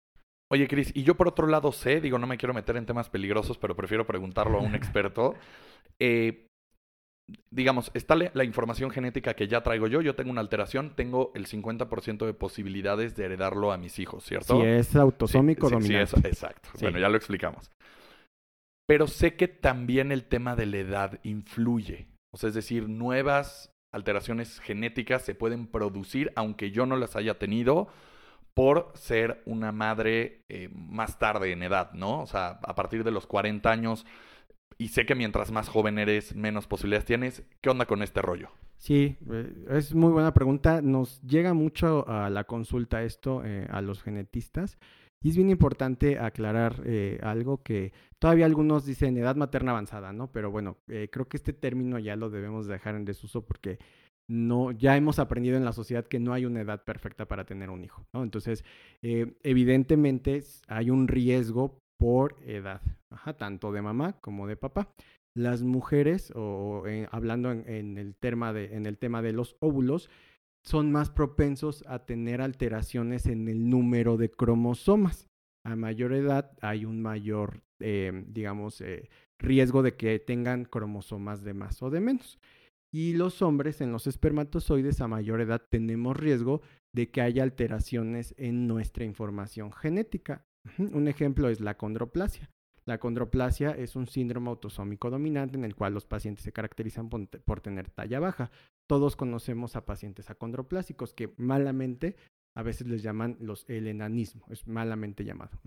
Oye, 0.51 0.67
Cris, 0.67 0.91
y 0.93 1.03
yo 1.03 1.15
por 1.15 1.27
otro 1.27 1.47
lado 1.47 1.71
sé, 1.71 1.99
digo, 1.99 2.19
no 2.19 2.27
me 2.27 2.37
quiero 2.37 2.53
meter 2.53 2.77
en 2.77 2.85
temas 2.85 3.09
peligrosos, 3.09 3.57
pero 3.57 3.75
prefiero 3.75 4.05
preguntarlo 4.05 4.59
a 4.59 4.61
un 4.61 4.75
experto. 4.75 5.33
Eh, 5.99 6.47
digamos, 7.51 7.91
está 7.93 8.15
la 8.15 8.43
información 8.43 8.89
genética 8.91 9.33
que 9.35 9.47
ya 9.47 9.61
traigo 9.61 9.87
yo, 9.87 10.01
yo 10.01 10.15
tengo 10.15 10.31
una 10.31 10.41
alteración, 10.41 10.95
tengo 10.95 11.31
el 11.35 11.47
50% 11.47 12.25
de 12.25 12.33
posibilidades 12.33 13.15
de 13.15 13.25
heredarlo 13.25 13.71
a 13.71 13.77
mis 13.77 13.99
hijos, 13.99 14.25
¿cierto? 14.25 14.59
Si 14.59 14.67
es 14.67 14.95
autosómico 14.95 15.69
dominante. 15.69 16.21
Sí, 16.21 16.27
exacto. 16.27 16.69
Bueno, 16.81 16.99
ya 16.99 17.09
lo 17.09 17.17
explicamos. 17.17 17.71
Pero 18.85 19.07
sé 19.07 19.35
que 19.35 19.47
también 19.47 20.11
el 20.11 20.25
tema 20.25 20.55
de 20.55 20.65
la 20.65 20.77
edad 20.77 21.19
influye. 21.23 22.07
O 22.33 22.37
sea, 22.37 22.49
es 22.49 22.55
decir, 22.55 22.89
nuevas 22.89 23.71
alteraciones 23.93 24.59
genéticas 24.59 25.21
se 25.21 25.35
pueden 25.35 25.67
producir, 25.67 26.33
aunque 26.35 26.71
yo 26.71 26.85
no 26.85 26.97
las 26.97 27.15
haya 27.15 27.37
tenido, 27.37 27.87
por 28.53 28.91
ser 28.95 29.41
una 29.45 29.71
madre 29.71 30.41
eh, 30.49 30.69
más 30.73 31.17
tarde 31.17 31.51
en 31.51 31.63
edad, 31.63 31.91
¿no? 31.93 32.21
O 32.21 32.27
sea, 32.27 32.59
a 32.61 32.75
partir 32.75 33.03
de 33.03 33.11
los 33.11 33.25
40 33.25 33.71
años 33.71 34.05
y 34.77 34.89
sé 34.89 35.05
que 35.05 35.15
mientras 35.15 35.51
más 35.51 35.69
joven 35.69 35.99
eres, 35.99 36.35
menos 36.35 36.67
posibilidades 36.67 37.05
tienes. 37.05 37.43
¿Qué 37.61 37.69
onda 37.69 37.85
con 37.85 38.01
este 38.01 38.21
rollo? 38.21 38.49
Sí, 38.77 39.15
eh, 39.31 39.53
es 39.69 39.95
muy 39.95 40.11
buena 40.11 40.33
pregunta. 40.33 40.81
Nos 40.81 41.21
llega 41.21 41.53
mucho 41.53 42.07
a 42.07 42.29
la 42.29 42.43
consulta 42.43 43.03
esto 43.03 43.41
eh, 43.45 43.65
a 43.69 43.81
los 43.81 44.03
genetistas. 44.03 44.77
Y 45.21 45.29
es 45.29 45.37
bien 45.37 45.49
importante 45.49 46.19
aclarar 46.19 46.81
eh, 46.85 47.17
algo 47.23 47.63
que 47.63 47.93
todavía 48.19 48.45
algunos 48.45 48.85
dicen 48.85 49.15
edad 49.15 49.37
materna 49.37 49.71
avanzada, 49.71 50.11
¿no? 50.11 50.33
Pero 50.33 50.51
bueno, 50.51 50.79
creo 50.85 51.29
que 51.29 51.37
este 51.37 51.53
término 51.53 51.97
ya 51.97 52.17
lo 52.17 52.29
debemos 52.29 52.67
dejar 52.67 52.95
en 52.95 53.05
desuso 53.05 53.45
porque 53.45 53.79
no, 54.27 54.71
ya 54.71 54.97
hemos 54.97 55.19
aprendido 55.19 55.55
en 55.55 55.63
la 55.63 55.71
sociedad 55.71 56.05
que 56.05 56.19
no 56.19 56.33
hay 56.33 56.45
una 56.45 56.59
edad 56.59 56.83
perfecta 56.83 57.25
para 57.25 57.45
tener 57.45 57.69
un 57.69 57.85
hijo, 57.85 58.05
¿no? 58.11 58.21
Entonces, 58.21 58.65
evidentemente 59.01 60.43
hay 60.67 60.89
un 60.89 61.07
riesgo 61.07 61.82
por 62.03 62.35
edad, 62.45 62.81
tanto 63.37 63.71
de 63.71 63.81
mamá 63.81 64.19
como 64.19 64.45
de 64.45 64.57
papá. 64.57 64.93
Las 65.33 65.63
mujeres, 65.63 66.33
o 66.35 66.83
eh, 66.85 67.07
hablando 67.11 67.49
en, 67.49 67.97
el 67.97 68.13
tema 68.13 68.51
de, 68.51 68.75
en 68.75 68.85
el 68.85 68.97
tema 68.97 69.21
de 69.21 69.31
los 69.31 69.55
óvulos, 69.61 70.09
son 70.65 70.91
más 70.91 71.09
propensos 71.09 71.81
a 71.87 72.05
tener 72.05 72.41
alteraciones 72.41 73.25
en 73.25 73.47
el 73.47 73.69
número 73.69 74.17
de 74.17 74.29
cromosomas. 74.29 75.29
a 75.65 75.77
mayor 75.77 76.11
edad 76.11 76.51
hay 76.59 76.83
un 76.83 77.01
mayor, 77.01 77.63
eh, 77.79 78.25
digamos, 78.27 78.81
eh, 78.81 79.09
riesgo 79.39 79.81
de 79.81 79.95
que 79.95 80.19
tengan 80.19 80.65
cromosomas 80.65 81.41
de 81.41 81.53
más 81.53 81.81
o 81.81 81.89
de 81.89 82.01
menos. 82.01 82.37
Y 82.91 83.13
los 83.13 83.41
hombres 83.41 83.79
en 83.79 83.93
los 83.93 84.07
espermatozoides 84.07 84.99
a 84.99 85.07
mayor 85.07 85.39
edad 85.39 85.65
tenemos 85.69 86.17
riesgo 86.17 86.63
de 86.93 87.09
que 87.11 87.21
haya 87.21 87.43
alteraciones 87.43 88.35
en 88.37 88.67
nuestra 88.67 89.05
información 89.05 89.71
genética. 89.71 90.45
Un 90.77 91.07
ejemplo 91.07 91.49
es 91.49 91.59
la 91.59 91.77
condroplasia. 91.77 92.49
La 92.85 92.97
condroplasia 92.97 93.71
es 93.71 93.95
un 93.95 94.07
síndrome 94.07 94.49
autosómico 94.49 95.09
dominante 95.09 95.57
en 95.57 95.63
el 95.63 95.75
cual 95.75 95.93
los 95.93 96.05
pacientes 96.05 96.43
se 96.43 96.51
caracterizan 96.51 97.09
por, 97.09 97.61
tener 97.61 97.89
talla 97.89 98.19
baja. 98.19 98.51
Todos 98.87 99.15
conocemos 99.15 99.75
a 99.75 99.85
pacientes 99.85 100.29
acondroplásicos 100.29 101.13
que 101.13 101.33
malamente 101.37 102.17
a 102.55 102.61
veces 102.61 102.85
les 102.85 103.01
llaman 103.01 103.35
los, 103.39 103.65
el 103.67 103.87
enanismo, 103.87 104.45
es 104.49 104.67
malamente 104.67 105.23
llamado. 105.23 105.59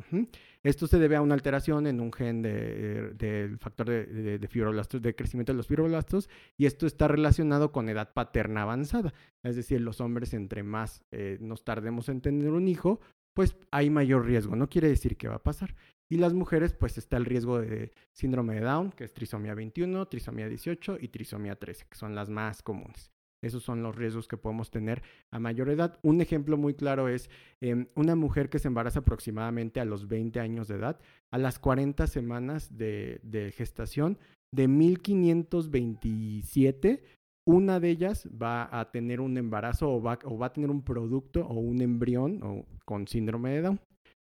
Esto 0.62 0.86
se 0.86 1.00
debe 1.00 1.16
a 1.16 1.22
una 1.22 1.34
alteración 1.34 1.88
en 1.88 2.00
un 2.00 2.12
gen 2.12 2.42
del 2.42 3.58
factor 3.58 3.88
de, 3.88 4.06
de, 4.06 4.38
de 4.38 5.14
crecimiento 5.16 5.52
de 5.52 5.56
los 5.56 5.66
fibroblastos, 5.66 6.28
y 6.56 6.66
esto 6.66 6.86
está 6.86 7.08
relacionado 7.08 7.72
con 7.72 7.88
edad 7.88 8.12
paterna 8.12 8.62
avanzada. 8.62 9.14
Es 9.42 9.56
decir, 9.56 9.80
los 9.80 10.00
hombres 10.00 10.32
entre 10.32 10.62
más 10.62 11.02
eh, 11.10 11.38
nos 11.40 11.64
tardemos 11.64 12.08
en 12.08 12.20
tener 12.20 12.50
un 12.50 12.68
hijo, 12.68 13.00
pues 13.36 13.54
hay 13.70 13.90
mayor 13.90 14.24
riesgo. 14.24 14.56
No 14.56 14.70
quiere 14.70 14.88
decir 14.88 15.18
que 15.18 15.28
va 15.28 15.34
a 15.34 15.42
pasar. 15.42 15.74
Y 16.08 16.16
las 16.16 16.32
mujeres, 16.32 16.72
pues 16.72 16.96
está 16.96 17.18
el 17.18 17.26
riesgo 17.26 17.60
de 17.60 17.92
síndrome 18.12 18.54
de 18.54 18.62
Down, 18.62 18.92
que 18.92 19.04
es 19.04 19.12
trisomía 19.12 19.54
21, 19.54 20.06
trisomía 20.06 20.48
18 20.48 20.96
y 21.02 21.08
trisomía 21.08 21.56
13, 21.56 21.84
que 21.90 21.96
son 21.96 22.14
las 22.14 22.30
más 22.30 22.62
comunes. 22.62 23.12
Esos 23.42 23.62
son 23.62 23.82
los 23.82 23.94
riesgos 23.94 24.26
que 24.26 24.38
podemos 24.38 24.70
tener 24.70 25.02
a 25.30 25.38
mayor 25.38 25.68
edad. 25.68 25.98
Un 26.02 26.22
ejemplo 26.22 26.56
muy 26.56 26.72
claro 26.72 27.08
es 27.08 27.28
em, 27.60 27.88
una 27.94 28.16
mujer 28.16 28.48
que 28.48 28.58
se 28.58 28.68
embaraza 28.68 29.00
aproximadamente 29.00 29.80
a 29.80 29.84
los 29.84 30.08
20 30.08 30.40
años 30.40 30.68
de 30.68 30.76
edad, 30.76 30.98
a 31.30 31.36
las 31.36 31.58
40 31.58 32.06
semanas 32.06 32.74
de, 32.74 33.52
gestación, 33.54 34.18
de 34.50 34.66
1527, 34.66 37.04
una 37.46 37.78
de 37.80 37.90
ellas 37.90 38.28
va 38.30 38.68
a 38.70 38.90
tener 38.90 39.20
un 39.20 39.38
embarazo 39.38 39.90
o 39.90 40.02
va, 40.02 40.18
a 40.42 40.52
tener 40.52 40.70
un 40.70 40.82
producto 40.82 41.46
o 41.46 41.54
un 41.54 41.80
embrión 41.80 42.66
con 42.84 43.06
síndrome 43.06 43.50
de 43.50 43.62
Down. 43.62 43.80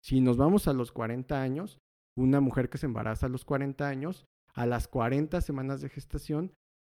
Si 0.03 0.21
nos 0.21 0.37
vamos 0.37 0.67
a 0.67 0.73
los 0.73 0.91
40 0.91 1.41
años, 1.41 1.79
una 2.17 2.39
mujer 2.39 2.69
que 2.69 2.77
se 2.77 2.85
embaraza 2.85 3.25
a 3.25 3.29
los 3.29 3.43
40 3.43 3.87
años, 3.87 4.25
a 4.53 4.65
las 4.65 4.87
40 4.87 5.41
semanas 5.41 5.81
de 5.81 5.89
gestación, 5.89 6.53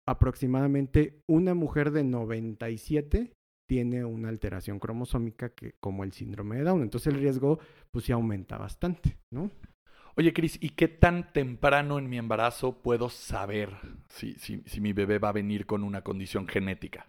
aproximadamente 0.06 1.20
una 1.28 1.54
mujer 1.54 1.90
de 1.90 2.04
97 2.04 3.32
tiene 3.66 4.04
una 4.04 4.28
alteración 4.28 4.78
cromosómica 4.78 5.50
que, 5.50 5.74
como 5.80 6.04
el 6.04 6.12
síndrome 6.12 6.56
de 6.56 6.64
Down. 6.64 6.82
Entonces 6.82 7.14
el 7.14 7.20
riesgo 7.20 7.60
pues 7.92 8.04
sí 8.04 8.12
aumenta 8.12 8.58
bastante, 8.58 9.16
¿no? 9.32 9.50
Oye, 10.16 10.32
Cris, 10.32 10.58
¿y 10.60 10.70
qué 10.70 10.88
tan 10.88 11.32
temprano 11.32 11.98
en 11.98 12.08
mi 12.08 12.18
embarazo 12.18 12.82
puedo 12.82 13.08
saber 13.08 13.70
si, 14.08 14.34
si, 14.34 14.62
si 14.66 14.80
mi 14.80 14.92
bebé 14.92 15.18
va 15.18 15.28
a 15.28 15.32
venir 15.32 15.66
con 15.66 15.84
una 15.84 16.02
condición 16.02 16.48
genética? 16.48 17.06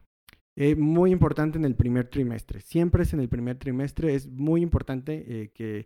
Eh, 0.55 0.75
muy 0.75 1.11
importante 1.11 1.57
en 1.57 1.65
el 1.65 1.75
primer 1.75 2.07
trimestre. 2.09 2.61
Siempre 2.61 3.03
es 3.03 3.13
en 3.13 3.19
el 3.19 3.29
primer 3.29 3.57
trimestre. 3.57 4.13
Es 4.13 4.27
muy 4.27 4.61
importante 4.61 5.25
eh, 5.27 5.51
que 5.53 5.85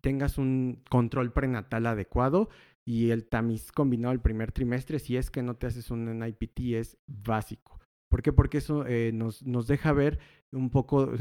tengas 0.00 0.38
un 0.38 0.82
control 0.88 1.32
prenatal 1.32 1.86
adecuado 1.86 2.48
y 2.84 3.10
el 3.10 3.26
tamiz 3.26 3.72
combinado 3.72 4.12
el 4.12 4.20
primer 4.20 4.52
trimestre, 4.52 4.98
si 4.98 5.16
es 5.16 5.30
que 5.30 5.42
no 5.42 5.54
te 5.56 5.66
haces 5.66 5.90
un 5.90 6.18
NIPT, 6.18 6.60
es 6.74 6.98
básico. 7.06 7.78
¿Por 8.08 8.22
qué? 8.22 8.32
Porque 8.32 8.58
eso 8.58 8.86
eh, 8.86 9.12
nos, 9.12 9.44
nos, 9.44 9.66
deja 9.66 9.92
ver 9.92 10.18
un 10.50 10.70
poco 10.70 11.12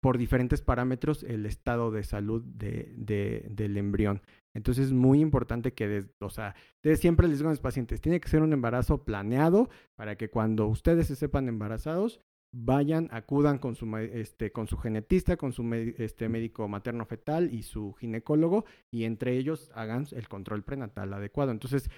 por 0.00 0.18
diferentes 0.18 0.62
parámetros 0.62 1.22
el 1.22 1.46
estado 1.46 1.90
de 1.90 2.02
salud 2.04 2.42
de, 2.42 2.94
de, 2.96 3.46
del 3.50 3.76
embrión. 3.76 4.22
Entonces 4.54 4.86
es 4.86 4.92
muy 4.92 5.20
importante 5.20 5.74
que, 5.74 6.06
o 6.18 6.30
sea, 6.30 6.54
siempre 6.96 7.28
les 7.28 7.38
digo 7.38 7.50
a 7.50 7.52
los 7.52 7.60
pacientes, 7.60 8.00
tiene 8.00 8.20
que 8.20 8.28
ser 8.28 8.42
un 8.42 8.52
embarazo 8.52 9.04
planeado 9.04 9.68
para 9.94 10.16
que 10.16 10.30
cuando 10.30 10.66
ustedes 10.66 11.06
se 11.06 11.16
sepan 11.16 11.48
embarazados, 11.48 12.20
vayan, 12.52 13.08
acudan 13.12 13.58
con 13.58 13.74
su, 13.74 13.96
este, 13.96 14.50
con 14.50 14.66
su 14.66 14.76
genetista, 14.76 15.36
con 15.36 15.52
su 15.52 15.62
este, 15.98 16.28
médico 16.28 16.66
materno 16.68 17.04
fetal 17.06 17.52
y 17.52 17.62
su 17.62 17.92
ginecólogo 17.94 18.64
y 18.90 19.04
entre 19.04 19.36
ellos 19.36 19.70
hagan 19.74 20.06
el 20.12 20.28
control 20.28 20.62
prenatal 20.64 21.12
adecuado. 21.12 21.52
Entonces, 21.52 21.90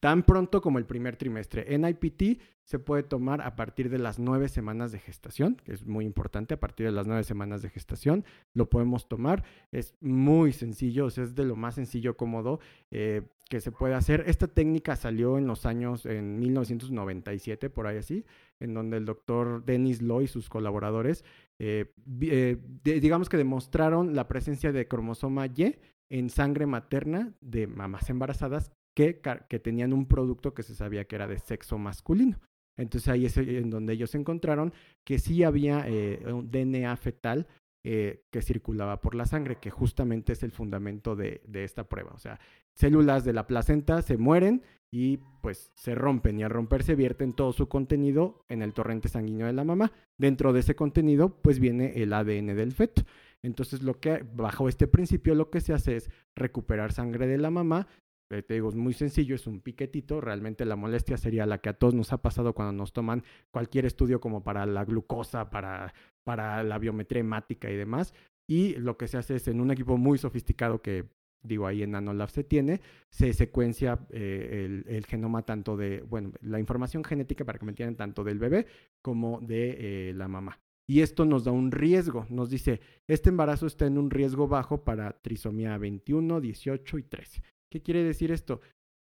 tan 0.00 0.22
pronto 0.22 0.60
como 0.60 0.78
el 0.78 0.86
primer 0.86 1.16
trimestre. 1.16 1.78
NIPT 1.78 2.40
se 2.64 2.78
puede 2.78 3.02
tomar 3.02 3.40
a 3.42 3.56
partir 3.56 3.88
de 3.90 3.98
las 3.98 4.18
nueve 4.18 4.48
semanas 4.48 4.92
de 4.92 4.98
gestación, 4.98 5.56
que 5.64 5.72
es 5.72 5.86
muy 5.86 6.04
importante, 6.04 6.54
a 6.54 6.60
partir 6.60 6.86
de 6.86 6.92
las 6.92 7.06
nueve 7.06 7.24
semanas 7.24 7.62
de 7.62 7.70
gestación 7.70 8.24
lo 8.54 8.68
podemos 8.68 9.08
tomar. 9.08 9.44
Es 9.72 9.94
muy 10.00 10.52
sencillo, 10.52 11.08
es 11.08 11.34
de 11.34 11.44
lo 11.44 11.56
más 11.56 11.76
sencillo, 11.76 12.16
cómodo 12.16 12.60
eh, 12.90 13.22
que 13.48 13.60
se 13.60 13.72
puede 13.72 13.94
hacer. 13.94 14.24
Esta 14.26 14.48
técnica 14.48 14.96
salió 14.96 15.38
en 15.38 15.46
los 15.46 15.64
años, 15.64 16.04
en 16.06 16.38
1997, 16.38 17.70
por 17.70 17.86
ahí 17.86 17.98
así, 17.98 18.24
en 18.60 18.74
donde 18.74 18.96
el 18.96 19.04
doctor 19.04 19.64
Dennis 19.64 20.02
Loy 20.02 20.24
y 20.24 20.28
sus 20.28 20.48
colaboradores, 20.48 21.24
eh, 21.58 21.92
eh, 22.20 22.56
digamos 22.82 23.28
que 23.28 23.36
demostraron 23.36 24.14
la 24.14 24.28
presencia 24.28 24.72
de 24.72 24.86
cromosoma 24.88 25.46
Y 25.46 25.76
en 26.10 26.30
sangre 26.30 26.66
materna 26.66 27.34
de 27.40 27.66
mamás 27.66 28.08
embarazadas 28.10 28.72
que, 28.96 29.20
que 29.48 29.58
tenían 29.58 29.92
un 29.92 30.06
producto 30.06 30.54
que 30.54 30.62
se 30.62 30.74
sabía 30.74 31.04
que 31.04 31.16
era 31.16 31.26
de 31.26 31.38
sexo 31.38 31.78
masculino. 31.78 32.40
Entonces 32.78 33.08
ahí 33.08 33.26
es 33.26 33.36
en 33.36 33.70
donde 33.70 33.92
ellos 33.92 34.14
encontraron 34.14 34.72
que 35.04 35.18
sí 35.18 35.42
había 35.42 35.84
eh, 35.86 36.22
un 36.32 36.50
DNA 36.50 36.96
fetal 36.96 37.46
eh, 37.84 38.24
que 38.30 38.42
circulaba 38.42 39.00
por 39.00 39.14
la 39.14 39.24
sangre, 39.24 39.56
que 39.56 39.70
justamente 39.70 40.32
es 40.32 40.42
el 40.42 40.50
fundamento 40.50 41.14
de, 41.14 41.40
esta 41.52 41.84
prueba. 41.84 42.10
O 42.12 42.18
sea, 42.18 42.40
células 42.74 43.24
de 43.24 43.32
la 43.32 43.46
placenta 43.46 44.02
se 44.02 44.16
mueren 44.16 44.62
y 44.90 45.18
pues 45.42 45.70
se 45.74 45.94
rompen 45.94 46.38
y 46.38 46.42
al 46.42 46.50
romperse 46.50 46.94
vierten 46.94 47.34
todo 47.34 47.52
su 47.52 47.68
contenido 47.68 48.44
en 48.48 48.62
el 48.62 48.74
torrente 48.74 49.08
sanguíneo 49.08 49.46
de 49.46 49.52
la 49.52 49.64
mamá. 49.64 49.92
Dentro 50.16 50.52
de 50.52 50.60
ese 50.60 50.74
contenido 50.74 51.40
pues 51.40 51.60
viene 51.60 52.02
el 52.02 52.12
ADN 52.12 52.56
del 52.56 52.72
feto. 52.72 53.02
Entonces 53.42 53.82
lo 53.82 54.00
que 54.00 54.24
bajo 54.34 54.68
este 54.68 54.88
principio 54.88 55.34
lo 55.34 55.50
que 55.50 55.60
se 55.60 55.72
hace 55.72 55.96
es 55.96 56.10
recuperar 56.34 56.92
sangre 56.92 57.26
de 57.26 57.38
la 57.38 57.50
mamá, 57.50 57.86
eh, 58.30 58.42
te 58.42 58.54
digo, 58.54 58.68
es 58.68 58.74
muy 58.74 58.92
sencillo, 58.92 59.34
es 59.34 59.46
un 59.46 59.60
piquetito. 59.60 60.20
Realmente 60.20 60.64
la 60.64 60.76
molestia 60.76 61.16
sería 61.16 61.46
la 61.46 61.58
que 61.58 61.70
a 61.70 61.72
todos 61.72 61.94
nos 61.94 62.12
ha 62.12 62.20
pasado 62.20 62.54
cuando 62.54 62.72
nos 62.72 62.92
toman 62.92 63.24
cualquier 63.50 63.86
estudio 63.86 64.20
como 64.20 64.42
para 64.42 64.66
la 64.66 64.84
glucosa, 64.84 65.48
para, 65.48 65.94
para 66.28 66.62
la 66.62 66.76
biometría 66.76 67.20
hemática 67.20 67.70
y 67.70 67.76
demás. 67.76 68.12
Y 68.46 68.74
lo 68.74 68.98
que 68.98 69.08
se 69.08 69.16
hace 69.16 69.36
es 69.36 69.48
en 69.48 69.62
un 69.62 69.70
equipo 69.70 69.96
muy 69.96 70.18
sofisticado 70.18 70.82
que, 70.82 71.06
digo, 71.42 71.66
ahí 71.66 71.82
en 71.82 71.92
Nanolab 71.92 72.28
se 72.28 72.44
tiene, 72.44 72.82
se 73.08 73.32
secuencia 73.32 73.98
eh, 74.10 74.84
el, 74.86 75.06
genoma 75.06 75.46
tanto 75.46 75.74
de, 75.74 76.02
bueno, 76.02 76.32
la 76.42 76.60
información 76.60 77.02
genética 77.02 77.46
para 77.46 77.58
que 77.58 77.64
me 77.64 77.72
entiendan 77.72 77.96
tanto 77.96 78.24
del 78.24 78.38
bebé 78.38 78.66
como 79.00 79.40
de 79.40 80.10
eh, 80.10 80.12
la 80.12 80.28
mamá. 80.28 80.60
Y 80.86 81.00
esto 81.00 81.24
nos 81.24 81.44
da 81.44 81.50
un 81.50 81.72
riesgo, 81.72 82.26
nos 82.28 82.50
dice, 82.50 82.82
este 83.06 83.30
embarazo 83.30 83.66
está 83.66 83.86
en 83.86 83.96
un 83.96 84.10
riesgo 84.10 84.48
bajo 84.48 84.84
para 84.84 85.22
trisomía 85.22 85.78
21, 85.78 86.42
18 86.42 86.98
y 86.98 87.02
13. 87.04 87.42
¿Qué 87.70 87.80
quiere 87.80 88.04
decir 88.04 88.32
esto? 88.32 88.60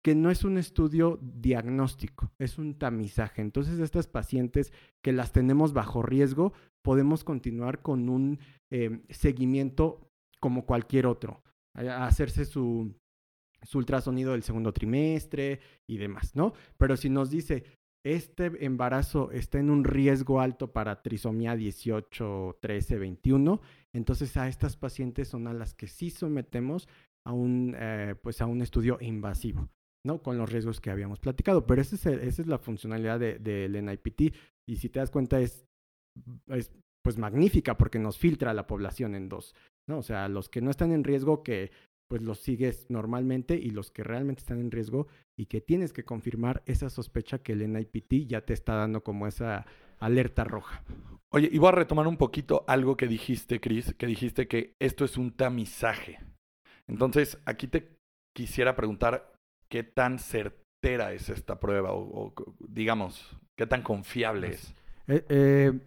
Que 0.03 0.13
no 0.13 0.29
es 0.29 0.43
un 0.43 0.59
estudio 0.59 1.19
diagnóstico, 1.19 2.31
es 2.37 2.59
un 2.59 2.77
tamizaje. 2.77 3.41
Entonces, 3.41 3.79
estas 3.79 4.05
pacientes 4.05 4.71
que 5.03 5.13
las 5.13 5.31
tenemos 5.31 5.73
bajo 5.73 6.03
riesgo, 6.03 6.53
podemos 6.87 7.25
continuar 7.25 7.81
con 7.81 8.07
un 8.07 8.39
em, 8.71 9.01
seguimiento 9.09 10.09
como 10.39 10.65
cualquier 10.65 11.05
otro. 11.05 11.43
hacerse 11.75 12.45
su, 12.45 12.95
su 13.61 13.77
ultrasonido 13.77 14.31
del 14.31 14.41
segundo 14.41 14.71
trimestre 14.71 15.59
y 15.85 15.97
demás, 15.97 16.33
¿no? 16.33 16.53
Pero 16.77 16.95
si 16.95 17.09
nos 17.09 17.29
dice, 17.29 17.65
este 18.05 18.65
embarazo 18.65 19.31
está 19.31 19.59
en 19.59 19.69
un 19.69 19.83
riesgo 19.83 20.39
alto 20.39 20.71
para 20.71 21.01
trisomía 21.01 21.57
18, 21.57 22.59
13, 22.61 22.97
21, 22.97 23.59
entonces 23.91 24.37
a 24.37 24.47
estas 24.47 24.77
pacientes 24.77 25.27
son 25.27 25.45
a 25.47 25.53
las 25.53 25.73
que 25.73 25.87
sí 25.87 26.09
sometemos 26.09 26.87
a 27.25 27.33
un, 27.33 27.75
eh, 27.77 28.15
pues 28.23 28.41
a 28.41 28.45
un 28.45 28.61
estudio 28.61 28.97
invasivo, 29.01 29.67
¿no? 30.05 30.23
Con 30.23 30.37
los 30.37 30.49
riesgos 30.49 30.79
que 30.79 30.89
habíamos 30.89 31.19
platicado. 31.19 31.67
Pero 31.67 31.81
esa 31.81 31.95
es, 31.95 32.05
esa 32.05 32.41
es 32.41 32.47
la 32.47 32.59
funcionalidad 32.59 33.19
del 33.19 33.43
de, 33.43 33.81
NIPT. 33.81 34.33
Y 34.65 34.77
si 34.77 34.87
te 34.87 34.99
das 34.99 35.11
cuenta, 35.11 35.41
es, 35.41 35.66
es 36.47 36.71
pues 37.03 37.17
magnífica 37.17 37.77
porque 37.77 37.99
nos 37.99 38.17
filtra 38.17 38.51
a 38.51 38.53
la 38.53 38.67
población 38.67 39.15
en 39.15 39.29
dos, 39.29 39.55
¿no? 39.87 39.99
O 39.99 40.03
sea, 40.03 40.27
los 40.27 40.49
que 40.49 40.61
no 40.61 40.71
están 40.71 40.91
en 40.91 41.03
riesgo 41.03 41.43
que 41.43 41.71
pues 42.09 42.21
los 42.21 42.39
sigues 42.39 42.85
normalmente 42.89 43.55
y 43.55 43.69
los 43.69 43.91
que 43.91 44.03
realmente 44.03 44.39
están 44.39 44.59
en 44.59 44.71
riesgo 44.71 45.07
y 45.37 45.45
que 45.45 45.61
tienes 45.61 45.93
que 45.93 46.05
confirmar 46.05 46.63
esa 46.65 46.89
sospecha 46.89 47.39
que 47.39 47.53
el 47.53 47.71
NIPT 47.71 48.27
ya 48.27 48.41
te 48.41 48.53
está 48.53 48.75
dando 48.75 49.03
como 49.03 49.27
esa 49.27 49.65
alerta 49.99 50.43
roja. 50.43 50.83
Oye, 51.29 51.49
y 51.51 51.57
voy 51.57 51.69
a 51.69 51.73
retomar 51.73 52.07
un 52.07 52.17
poquito 52.17 52.63
algo 52.67 52.95
que 52.95 53.07
dijiste, 53.07 53.59
Chris, 53.59 53.93
que 53.93 54.07
dijiste 54.07 54.47
que 54.47 54.75
esto 54.79 55.03
es 55.03 55.17
un 55.17 55.31
tamizaje. 55.31 56.19
Entonces, 56.87 57.37
aquí 57.45 57.67
te 57.67 57.97
quisiera 58.33 58.75
preguntar 58.75 59.33
qué 59.69 59.83
tan 59.83 60.19
certera 60.19 61.13
es 61.13 61.29
esta 61.29 61.59
prueba 61.59 61.89
o, 61.93 62.33
digamos, 62.59 63.37
qué 63.57 63.67
tan 63.67 63.81
confiable 63.81 64.47
pues, 64.47 64.63
es. 64.63 64.75
Eh, 65.07 65.25
eh, 65.29 65.79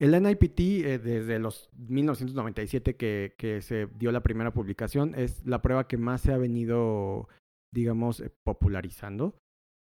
El 0.00 0.10
NIPT, 0.20 0.60
eh, 0.60 0.98
desde 0.98 1.38
los 1.38 1.70
1997 1.76 2.96
que, 2.96 3.34
que, 3.38 3.62
se 3.62 3.86
dio 3.86 4.10
la 4.10 4.22
primera 4.22 4.52
publicación, 4.52 5.14
es 5.14 5.44
la 5.46 5.62
prueba 5.62 5.86
que 5.86 5.96
más 5.96 6.20
se 6.20 6.32
ha 6.32 6.36
venido, 6.36 7.28
digamos, 7.72 8.20
eh, 8.20 8.30
popularizando, 8.42 9.38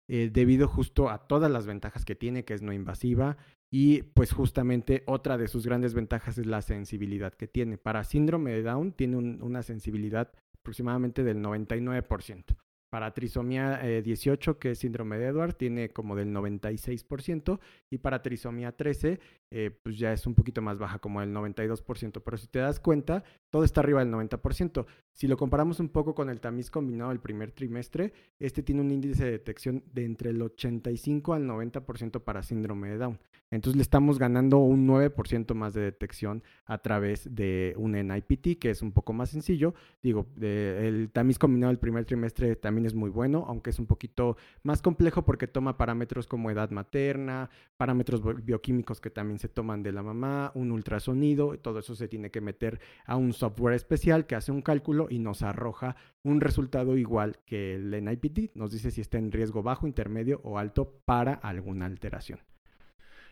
eh, 0.09 0.31
debido 0.31 0.69
justo 0.69 1.09
a 1.09 1.27
todas 1.27 1.51
las 1.51 1.67
ventajas 1.67 2.05
que 2.05 2.15
tiene, 2.15 2.45
que 2.45 2.53
es 2.53 2.63
no 2.63 2.73
invasiva, 2.73 3.39
y 3.71 4.03
pues 4.03 4.33
justamente 4.33 5.03
otra 5.07 5.39
de 5.39 5.49
sus 5.49 5.67
grandes 5.67 5.95
ventajas 5.95 6.37
es 6.37 6.45
la 6.47 6.61
sensibilidad 6.61 7.33
que 7.33 7.49
tiene. 7.49 7.79
Para 7.79 8.05
síndrome 8.05 8.53
de 8.53 8.63
Down 8.63 8.93
tiene 8.93 9.17
una 9.17 9.63
sensibilidad 9.63 10.31
aproximadamente 10.59 11.25
del 11.25 11.39
99%. 11.39 12.55
Para 12.93 13.15
trisomía 13.15 13.79
18, 13.79 14.51
eh, 14.51 14.57
que 14.61 14.71
es 14.73 14.81
síndrome 14.81 15.17
de 15.17 15.29
Edward, 15.29 15.55
tiene 15.55 15.89
como 15.89 16.15
del 16.15 16.31
96%. 16.31 17.59
Y 17.89 17.97
para 17.97 18.21
trisomía 18.21 18.77
13, 18.77 19.19
eh, 19.51 19.71
pues 19.83 19.97
ya 19.97 20.13
es 20.13 20.27
un 20.27 20.35
poquito 20.35 20.61
más 20.61 20.79
baja, 20.79 20.99
como 20.99 21.23
el 21.23 21.33
92%. 21.33 22.21
Pero 22.23 22.37
si 22.37 22.49
te 22.49 22.59
das 22.59 22.81
cuenta, 22.81 23.25
todo 23.49 23.65
está 23.65 23.81
arriba 23.81 24.05
del 24.05 24.13
90%. 24.13 24.85
Si 25.11 25.27
lo 25.27 25.39
comparamos 25.39 25.81
un 25.81 25.89
poco 25.89 26.15
con 26.15 26.29
el 26.29 26.43
tamiz 26.43 26.71
combinado 26.71 27.09
del 27.09 27.21
primer 27.21 27.53
trimestre, 27.53 28.13
este 28.39 28.63
tiene 28.63 28.83
un 28.83 28.91
índice 28.91 29.25
de 29.25 29.31
detección 29.31 29.83
de 29.91 30.05
entre 30.05 30.29
el 30.29 30.43
85 30.43 31.33
al 31.33 31.49
90% 31.49 32.23
para 32.23 32.43
síndrome 32.43 32.91
de 32.91 32.99
Down. 32.99 33.19
Entonces 33.53 33.77
le 33.77 33.83
estamos 33.83 34.19
ganando 34.19 34.59
un 34.59 34.89
9% 34.89 35.55
más 35.55 35.75
de 35.75 35.83
detección 35.83 36.43
a 36.65 36.79
través 36.79 37.35
de 37.35 37.75
un 37.77 37.93
NIPT, 37.93 38.59
que 38.59 38.71
es 38.71 38.81
un 38.81 38.93
poco 38.93 39.13
más 39.13 39.29
sencillo. 39.29 39.75
Digo, 40.03 40.27
el 40.41 41.11
tamiz 41.13 41.39
combinado 41.39 41.71
del 41.71 41.79
primer 41.79 42.07
trimestre 42.07 42.57
también 42.57 42.82
es 42.87 42.95
muy 42.95 43.11
bueno, 43.11 43.45
aunque 43.49 43.71
es 43.71 43.79
un 43.79 43.87
poquito 43.87 44.37
más 44.63 44.83
complejo 44.83 45.25
porque 45.25 45.47
toma 45.47 45.77
parámetros 45.77 46.27
como 46.27 46.51
edad 46.51 46.71
materna, 46.71 47.51
parámetros 47.77 48.23
bioquímicos 48.45 49.01
que 49.01 49.11
también 49.11 49.39
se 49.39 49.49
toman 49.49 49.83
de 49.83 49.93
la 49.93 50.03
mamá, 50.03 50.53
un 50.55 50.73
ultrasonido, 50.73 51.57
todo 51.59 51.79
eso 51.79 51.95
se 51.95 52.09
tiene 52.09 52.31
que 52.31 52.41
meter 52.41 52.81
a 53.07 53.17
un 53.17 53.33
software 53.33 53.75
especial 53.75 54.27
que 54.27 54.35
hace 54.35 54.53
un 54.53 54.63
cálculo 54.63 55.07
y 55.11 55.19
nos 55.19 55.43
arroja 55.43 55.97
un 56.23 56.41
resultado 56.41 56.97
igual 56.97 57.39
que 57.47 57.75
el 57.75 57.91
NIPT. 58.05 58.55
Nos 58.55 58.73
dice 58.73 58.91
si 58.91 59.01
está 59.01 59.19
en 59.19 59.33
riesgo 59.33 59.63
bajo, 59.63 59.87
intermedio 59.87 60.41
o 60.45 60.59
alto 60.59 61.01
para 61.05 61.35
alguna 61.35 61.87
alteración. 61.87 62.41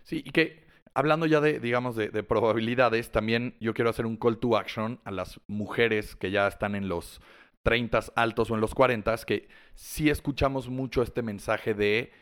Sí, 0.02 0.22
y 0.24 0.30
que 0.30 0.64
hablando 0.94 1.26
ya 1.26 1.40
de, 1.40 1.60
digamos, 1.60 1.96
de, 1.96 2.22
probabilidades, 2.22 3.10
también 3.10 3.54
yo 3.60 3.74
quiero 3.74 3.90
hacer 3.90 4.06
un 4.06 4.16
call 4.16 4.38
to 4.38 4.56
action 4.56 5.00
a 5.04 5.10
las 5.10 5.40
mujeres 5.46 6.16
que 6.16 6.30
ya 6.30 6.46
están 6.48 6.74
en 6.74 6.88
los 6.88 7.20
30 7.64 8.00
altos 8.16 8.50
o 8.50 8.54
en 8.54 8.60
los 8.60 8.74
40, 8.74 9.16
que 9.26 9.48
sí 9.74 10.10
escuchamos 10.10 10.68
mucho 10.68 11.02
este 11.02 11.22
mensaje 11.22 11.74
de 11.74 12.12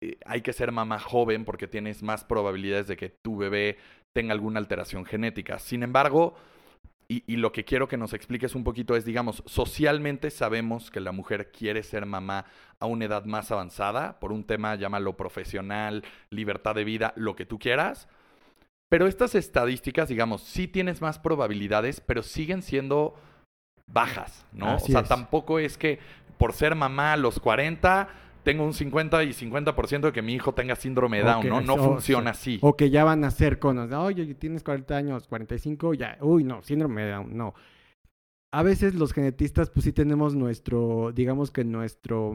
eh, 0.00 0.18
hay 0.26 0.42
que 0.42 0.52
ser 0.52 0.72
mamá 0.72 0.98
joven 0.98 1.44
porque 1.44 1.66
tienes 1.66 2.02
más 2.02 2.24
probabilidades 2.24 2.86
de 2.86 2.96
que 2.96 3.08
tu 3.08 3.36
bebé 3.36 3.78
tenga 4.14 4.32
alguna 4.32 4.60
alteración 4.60 5.04
genética. 5.04 5.58
Sin 5.58 5.82
embargo, 5.82 6.34
y, 7.06 7.36
lo 7.36 7.52
que 7.52 7.64
quiero 7.64 7.86
que 7.86 7.98
nos 7.98 8.14
expliques 8.14 8.54
un 8.54 8.64
poquito 8.64 8.96
es, 8.96 9.04
digamos, 9.04 9.42
socialmente 9.46 10.30
sabemos 10.30 10.90
que 10.90 11.00
la 11.00 11.12
mujer 11.12 11.52
quiere 11.52 11.82
ser 11.82 12.06
mamá 12.06 12.46
a 12.80 12.86
una 12.86 13.04
edad 13.04 13.26
más 13.26 13.50
avanzada, 13.50 14.18
por 14.20 14.32
un 14.32 14.44
tema, 14.44 14.74
llámalo 14.74 15.14
profesional, 15.14 16.02
libertad 16.30 16.74
de 16.74 16.84
vida, 16.84 17.12
lo 17.16 17.36
que 17.36 17.44
tú 17.44 17.58
quieras. 17.58 18.08
Pero 18.88 19.06
estas 19.06 19.34
estadísticas, 19.34 20.08
digamos, 20.08 20.42
sí 20.42 20.66
tienes 20.66 21.02
más 21.02 21.18
probabilidades, 21.18 22.00
pero 22.00 22.22
siguen 22.22 22.62
siendo 22.62 23.14
bajas, 23.86 24.44
¿no? 24.52 24.76
o 24.76 24.78
sea, 24.78 25.04
tampoco 25.04 25.58
es 25.58 25.78
que 25.78 25.98
por 26.38 26.52
ser 26.52 26.74
mamá 26.74 27.12
a 27.12 27.16
los 27.16 27.38
40 27.38 28.08
tengo 28.44 28.64
un 28.64 28.74
50 28.74 29.24
y 29.24 29.30
50% 29.30 30.00
de 30.00 30.12
que 30.12 30.22
mi 30.22 30.34
hijo 30.34 30.52
tenga 30.52 30.76
síndrome 30.76 31.18
de 31.18 31.24
Down, 31.24 31.48
¿no? 31.48 31.60
No 31.62 31.76
funciona 31.78 32.30
así. 32.30 32.58
O 32.60 32.76
que 32.76 32.90
ya 32.90 33.02
van 33.02 33.24
a 33.24 33.30
ser 33.30 33.58
con, 33.58 33.78
oye, 33.78 34.34
tienes 34.34 34.62
40 34.62 34.96
años, 34.96 35.26
45, 35.26 35.94
ya, 35.94 36.18
uy, 36.20 36.44
no, 36.44 36.62
síndrome 36.62 37.02
de 37.02 37.10
Down, 37.12 37.36
no. 37.36 37.54
A 38.52 38.62
veces 38.62 38.94
los 38.94 39.12
genetistas, 39.12 39.70
pues 39.70 39.84
sí 39.84 39.92
tenemos 39.92 40.36
nuestro, 40.36 41.10
digamos 41.12 41.50
que 41.50 41.64
nuestro, 41.64 42.34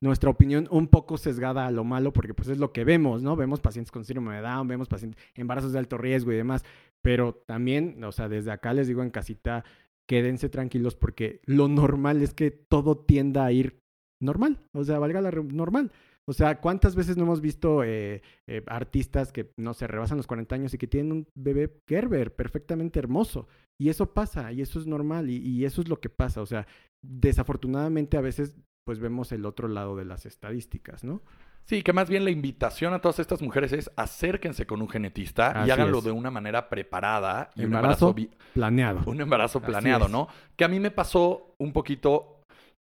nuestra 0.00 0.30
opinión 0.30 0.66
un 0.70 0.88
poco 0.88 1.18
sesgada 1.18 1.66
a 1.66 1.70
lo 1.70 1.84
malo, 1.84 2.12
porque 2.12 2.34
pues 2.34 2.48
es 2.48 2.58
lo 2.58 2.72
que 2.72 2.84
vemos, 2.84 3.22
¿no? 3.22 3.36
Vemos 3.36 3.60
pacientes 3.60 3.92
con 3.92 4.04
síndrome 4.04 4.34
de 4.36 4.40
Down, 4.40 4.66
vemos 4.66 4.88
pacientes, 4.88 5.22
embarazos 5.34 5.72
de 5.72 5.78
alto 5.78 5.98
riesgo 5.98 6.32
y 6.32 6.36
demás, 6.36 6.64
pero 7.02 7.34
también, 7.34 8.02
o 8.02 8.12
sea, 8.12 8.28
desde 8.28 8.50
acá 8.50 8.72
les 8.72 8.88
digo 8.88 9.02
en 9.02 9.10
casita, 9.10 9.64
quédense 10.10 10.48
tranquilos 10.48 10.96
porque 10.96 11.40
lo 11.46 11.68
normal 11.68 12.20
es 12.20 12.34
que 12.34 12.50
todo 12.50 12.98
tienda 12.98 13.44
a 13.44 13.52
ir 13.52 13.78
normal, 14.20 14.58
o 14.74 14.82
sea, 14.82 14.98
valga 14.98 15.20
la 15.20 15.30
normal. 15.30 15.92
O 16.26 16.32
sea, 16.32 16.60
¿cuántas 16.60 16.96
veces 16.96 17.16
no 17.16 17.22
hemos 17.22 17.40
visto 17.40 17.84
eh, 17.84 18.20
eh, 18.48 18.64
artistas 18.66 19.32
que 19.32 19.52
no 19.56 19.72
se 19.72 19.86
rebasan 19.86 20.16
los 20.16 20.26
40 20.26 20.52
años 20.56 20.74
y 20.74 20.78
que 20.78 20.88
tienen 20.88 21.12
un 21.12 21.28
bebé 21.36 21.80
Gerber 21.88 22.34
perfectamente 22.34 22.98
hermoso? 22.98 23.46
Y 23.80 23.88
eso 23.88 24.12
pasa, 24.12 24.50
y 24.52 24.62
eso 24.62 24.80
es 24.80 24.86
normal, 24.88 25.30
y, 25.30 25.36
y, 25.36 25.64
eso 25.64 25.80
es 25.80 25.88
lo 25.88 26.00
que 26.00 26.10
pasa. 26.10 26.42
O 26.42 26.46
sea, 26.46 26.66
desafortunadamente 27.02 28.16
a 28.16 28.20
veces 28.20 28.56
pues 28.84 28.98
vemos 28.98 29.30
el 29.30 29.46
otro 29.46 29.68
lado 29.68 29.94
de 29.94 30.04
las 30.04 30.26
estadísticas, 30.26 31.04
¿no? 31.04 31.22
Sí, 31.64 31.82
que 31.82 31.92
más 31.92 32.08
bien 32.08 32.24
la 32.24 32.30
invitación 32.30 32.94
a 32.94 33.00
todas 33.00 33.20
estas 33.20 33.42
mujeres 33.42 33.72
es 33.72 33.90
acérquense 33.96 34.66
con 34.66 34.82
un 34.82 34.88
genetista 34.88 35.62
y 35.66 35.70
háganlo 35.70 36.00
de 36.00 36.10
una 36.10 36.30
manera 36.30 36.68
preparada. 36.68 37.50
Y 37.54 37.62
embarazo, 37.62 38.08
un 38.08 38.16
embarazo 38.16 38.38
planeado. 38.54 39.02
Un 39.06 39.20
embarazo 39.20 39.60
planeado, 39.60 40.08
¿no? 40.08 40.28
Que 40.56 40.64
a 40.64 40.68
mí 40.68 40.80
me 40.80 40.90
pasó 40.90 41.54
un 41.58 41.72
poquito 41.72 42.40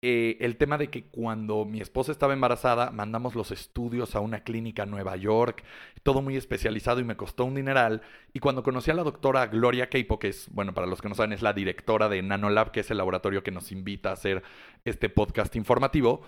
eh, 0.04 0.38
el 0.40 0.58
tema 0.58 0.80
de 0.80 0.90
que 0.90 1.06
cuando 1.06 1.64
mi 1.64 1.80
esposa 1.80 2.12
estaba 2.12 2.34
embarazada, 2.34 2.90
mandamos 2.90 3.36
los 3.36 3.52
estudios 3.52 4.16
a 4.16 4.20
una 4.20 4.40
clínica 4.44 4.82
en 4.82 4.90
Nueva 4.90 5.16
York, 5.16 5.64
todo 6.02 6.24
muy 6.24 6.36
especializado 6.38 7.00
y 7.00 7.04
me 7.04 7.16
costó 7.16 7.46
un 7.46 7.54
dineral. 7.54 8.02
Y 8.34 8.40
cuando 8.40 8.64
conocí 8.64 8.90
a 8.90 8.96
la 8.96 9.04
doctora 9.04 9.46
Gloria 9.46 9.90
Keipo, 9.90 10.18
que 10.18 10.30
es, 10.30 10.50
bueno, 10.52 10.74
para 10.74 10.88
los 10.88 11.04
que 11.04 11.10
no 11.10 11.14
saben, 11.14 11.34
es 11.34 11.44
la 11.44 11.54
directora 11.54 12.10
de 12.10 12.24
Nanolab, 12.24 12.72
que 12.72 12.80
es 12.80 12.90
el 12.90 12.98
laboratorio 12.98 13.44
que 13.44 13.52
nos 13.52 13.72
invita 13.72 14.10
a 14.10 14.14
hacer 14.14 14.42
este 14.86 15.08
podcast 15.10 15.56
informativo, 15.56 16.22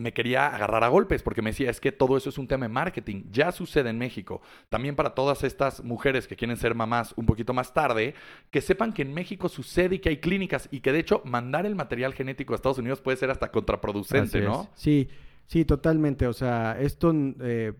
me 0.00 0.12
quería 0.12 0.48
agarrar 0.48 0.84
a 0.84 0.88
golpes 0.88 1.22
porque 1.22 1.42
me 1.42 1.50
decía, 1.50 1.70
es 1.70 1.80
que 1.80 1.92
todo 1.92 2.16
eso 2.16 2.30
es 2.30 2.38
un 2.38 2.48
tema 2.48 2.66
de 2.66 2.72
marketing, 2.72 3.24
ya 3.30 3.52
sucede 3.52 3.90
en 3.90 3.98
México. 3.98 4.40
También 4.68 4.96
para 4.96 5.14
todas 5.14 5.44
estas 5.44 5.84
mujeres 5.84 6.26
que 6.26 6.36
quieren 6.36 6.56
ser 6.56 6.74
mamás 6.74 7.14
un 7.16 7.26
poquito 7.26 7.52
más 7.52 7.72
tarde, 7.72 8.14
que 8.50 8.60
sepan 8.60 8.92
que 8.92 9.02
en 9.02 9.14
México 9.14 9.48
sucede 9.48 9.96
y 9.96 9.98
que 9.98 10.08
hay 10.08 10.16
clínicas 10.18 10.68
y 10.70 10.80
que 10.80 10.92
de 10.92 11.00
hecho 11.00 11.22
mandar 11.24 11.66
el 11.66 11.74
material 11.76 12.14
genético 12.14 12.52
a 12.52 12.56
Estados 12.56 12.78
Unidos 12.78 13.00
puede 13.00 13.16
ser 13.16 13.30
hasta 13.30 13.50
contraproducente, 13.50 14.40
¿no? 14.40 14.68
Sí, 14.74 15.08
sí, 15.46 15.64
totalmente. 15.64 16.26
O 16.26 16.32
sea, 16.32 16.76
esto... 16.80 17.12
Eh, 17.40 17.72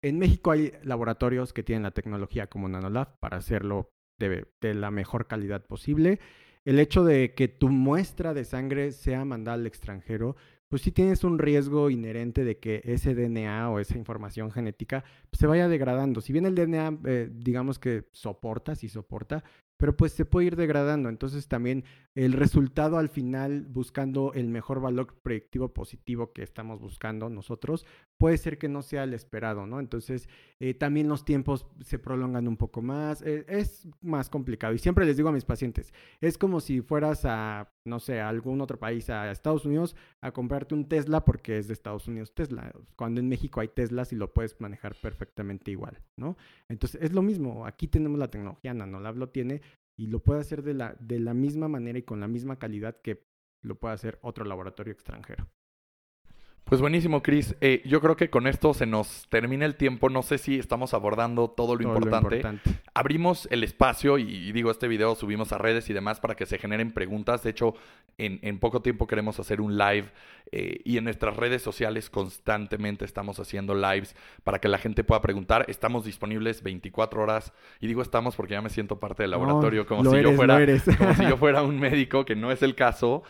en 0.00 0.18
México 0.18 0.52
hay 0.52 0.72
laboratorios 0.84 1.52
que 1.52 1.64
tienen 1.64 1.82
la 1.82 1.90
tecnología 1.90 2.46
como 2.46 2.68
Nanolab 2.68 3.18
para 3.18 3.38
hacerlo 3.38 3.90
de, 4.18 4.46
de 4.60 4.74
la 4.74 4.92
mejor 4.92 5.26
calidad 5.26 5.64
posible. 5.66 6.20
El 6.64 6.78
hecho 6.78 7.02
de 7.02 7.34
que 7.34 7.48
tu 7.48 7.68
muestra 7.68 8.34
de 8.34 8.44
sangre 8.44 8.92
sea 8.92 9.24
mandada 9.24 9.56
al 9.56 9.66
extranjero 9.66 10.36
pues 10.68 10.82
sí 10.82 10.92
tienes 10.92 11.24
un 11.24 11.38
riesgo 11.38 11.90
inherente 11.90 12.44
de 12.44 12.58
que 12.58 12.82
ese 12.84 13.14
DNA 13.14 13.70
o 13.70 13.78
esa 13.78 13.96
información 13.96 14.50
genética 14.50 15.04
pues, 15.30 15.40
se 15.40 15.46
vaya 15.46 15.68
degradando. 15.68 16.20
Si 16.20 16.32
bien 16.32 16.46
el 16.46 16.54
DNA, 16.54 16.98
eh, 17.06 17.30
digamos 17.32 17.78
que 17.78 18.08
soporta, 18.12 18.74
sí 18.74 18.88
soporta, 18.88 19.44
pero 19.78 19.96
pues 19.96 20.12
se 20.12 20.26
puede 20.26 20.48
ir 20.48 20.56
degradando. 20.56 21.08
Entonces 21.08 21.48
también 21.48 21.84
el 22.14 22.32
resultado 22.32 22.98
al 22.98 23.08
final, 23.08 23.66
buscando 23.68 24.32
el 24.34 24.48
mejor 24.48 24.80
valor 24.80 25.14
predictivo 25.22 25.72
positivo 25.72 26.32
que 26.32 26.42
estamos 26.42 26.80
buscando 26.80 27.30
nosotros, 27.30 27.86
puede 28.18 28.36
ser 28.38 28.58
que 28.58 28.68
no 28.68 28.82
sea 28.82 29.04
el 29.04 29.14
esperado, 29.14 29.66
¿no? 29.66 29.78
Entonces 29.78 30.28
eh, 30.58 30.74
también 30.74 31.08
los 31.08 31.24
tiempos 31.24 31.66
se 31.80 32.00
prolongan 32.00 32.48
un 32.48 32.56
poco 32.56 32.82
más, 32.82 33.22
eh, 33.22 33.46
es 33.48 33.88
más 34.02 34.28
complicado. 34.28 34.74
Y 34.74 34.78
siempre 34.78 35.06
les 35.06 35.16
digo 35.16 35.28
a 35.28 35.32
mis 35.32 35.44
pacientes, 35.44 35.94
es 36.20 36.36
como 36.36 36.60
si 36.60 36.80
fueras 36.80 37.24
a, 37.24 37.72
no 37.84 38.00
sé, 38.00 38.20
algún 38.20 38.60
otro 38.60 38.80
país, 38.80 39.08
a 39.10 39.30
Estados 39.30 39.64
Unidos, 39.64 39.94
a 40.20 40.32
comprarte 40.32 40.74
un 40.74 40.88
Tesla 40.88 41.24
porque 41.24 41.56
es 41.56 41.68
de 41.68 41.74
Estados 41.74 42.08
Unidos 42.08 42.34
Tesla, 42.34 42.72
cuando 42.96 43.20
en 43.20 43.28
México 43.28 43.60
hay 43.60 43.68
Teslas 43.68 44.12
y 44.12 44.16
lo 44.16 44.34
puedes 44.34 44.60
manejar 44.60 44.96
perfectamente 45.00 45.70
igual, 45.70 46.00
¿no? 46.16 46.36
Entonces 46.68 47.00
es 47.00 47.12
lo 47.12 47.22
mismo, 47.22 47.64
aquí 47.64 47.86
tenemos 47.86 48.18
la 48.18 48.28
tecnología, 48.28 48.74
Nanolab 48.74 49.16
lo 49.16 49.28
tiene, 49.28 49.62
y 49.98 50.06
lo 50.06 50.22
puede 50.22 50.40
hacer 50.40 50.62
de 50.62 50.74
la, 50.74 50.94
de 51.00 51.18
la 51.18 51.34
misma 51.34 51.68
manera 51.68 51.98
y 51.98 52.04
con 52.04 52.20
la 52.20 52.28
misma 52.28 52.56
calidad 52.56 53.00
que 53.02 53.26
lo 53.60 53.80
puede 53.80 53.94
hacer 53.94 54.20
otro 54.22 54.44
laboratorio 54.44 54.92
extranjero. 54.92 55.50
Pues 56.68 56.82
buenísimo, 56.82 57.22
Chris. 57.22 57.56
Eh, 57.62 57.80
yo 57.86 58.02
creo 58.02 58.14
que 58.14 58.28
con 58.28 58.46
esto 58.46 58.74
se 58.74 58.84
nos 58.84 59.26
termina 59.30 59.64
el 59.64 59.74
tiempo. 59.74 60.10
No 60.10 60.22
sé 60.22 60.36
si 60.36 60.58
estamos 60.58 60.92
abordando 60.92 61.48
todo 61.48 61.76
lo, 61.76 61.82
importante. 61.82 62.42
Abrimos 62.92 63.48
el 63.50 63.64
espacio 63.64 64.18
y, 64.18 64.52
digo, 64.52 64.70
este 64.70 64.86
video 64.86 65.14
subimos 65.14 65.50
a 65.52 65.58
redes 65.58 65.88
y 65.88 65.94
demás 65.94 66.20
para 66.20 66.34
que 66.34 66.44
se 66.44 66.58
generen 66.58 66.92
preguntas. 66.92 67.42
De 67.42 67.50
hecho, 67.50 67.72
en, 68.18 68.58
poco 68.58 68.82
tiempo 68.82 69.06
queremos 69.06 69.40
hacer 69.40 69.62
un 69.62 69.78
live 69.78 70.10
eh, 70.52 70.82
y 70.84 70.98
en 70.98 71.04
nuestras 71.04 71.38
redes 71.38 71.62
sociales 71.62 72.10
constantemente 72.10 73.06
estamos 73.06 73.40
haciendo 73.40 73.74
lives 73.74 74.14
para 74.44 74.58
que 74.58 74.68
la 74.68 74.76
gente 74.76 75.04
pueda 75.04 75.22
preguntar. 75.22 75.64
Estamos 75.68 76.04
disponibles 76.04 76.62
24 76.62 77.22
horas 77.22 77.54
y 77.80 77.86
digo 77.86 78.02
estamos 78.02 78.36
porque 78.36 78.52
ya 78.52 78.60
me 78.60 78.68
siento 78.68 79.00
parte 79.00 79.22
del 79.22 79.30
laboratorio 79.30 79.86
como, 79.86 80.04
si, 80.04 80.20
yo 80.20 80.32
fuera, 80.34 80.58
como 80.98 81.14
si 81.14 81.22
yo 81.22 81.38
fuera 81.38 81.62
un 81.62 81.80
médico, 81.80 82.26
que 82.26 82.36
no 82.36 82.52
es 82.52 82.62
el 82.62 82.74
caso. 82.74 83.22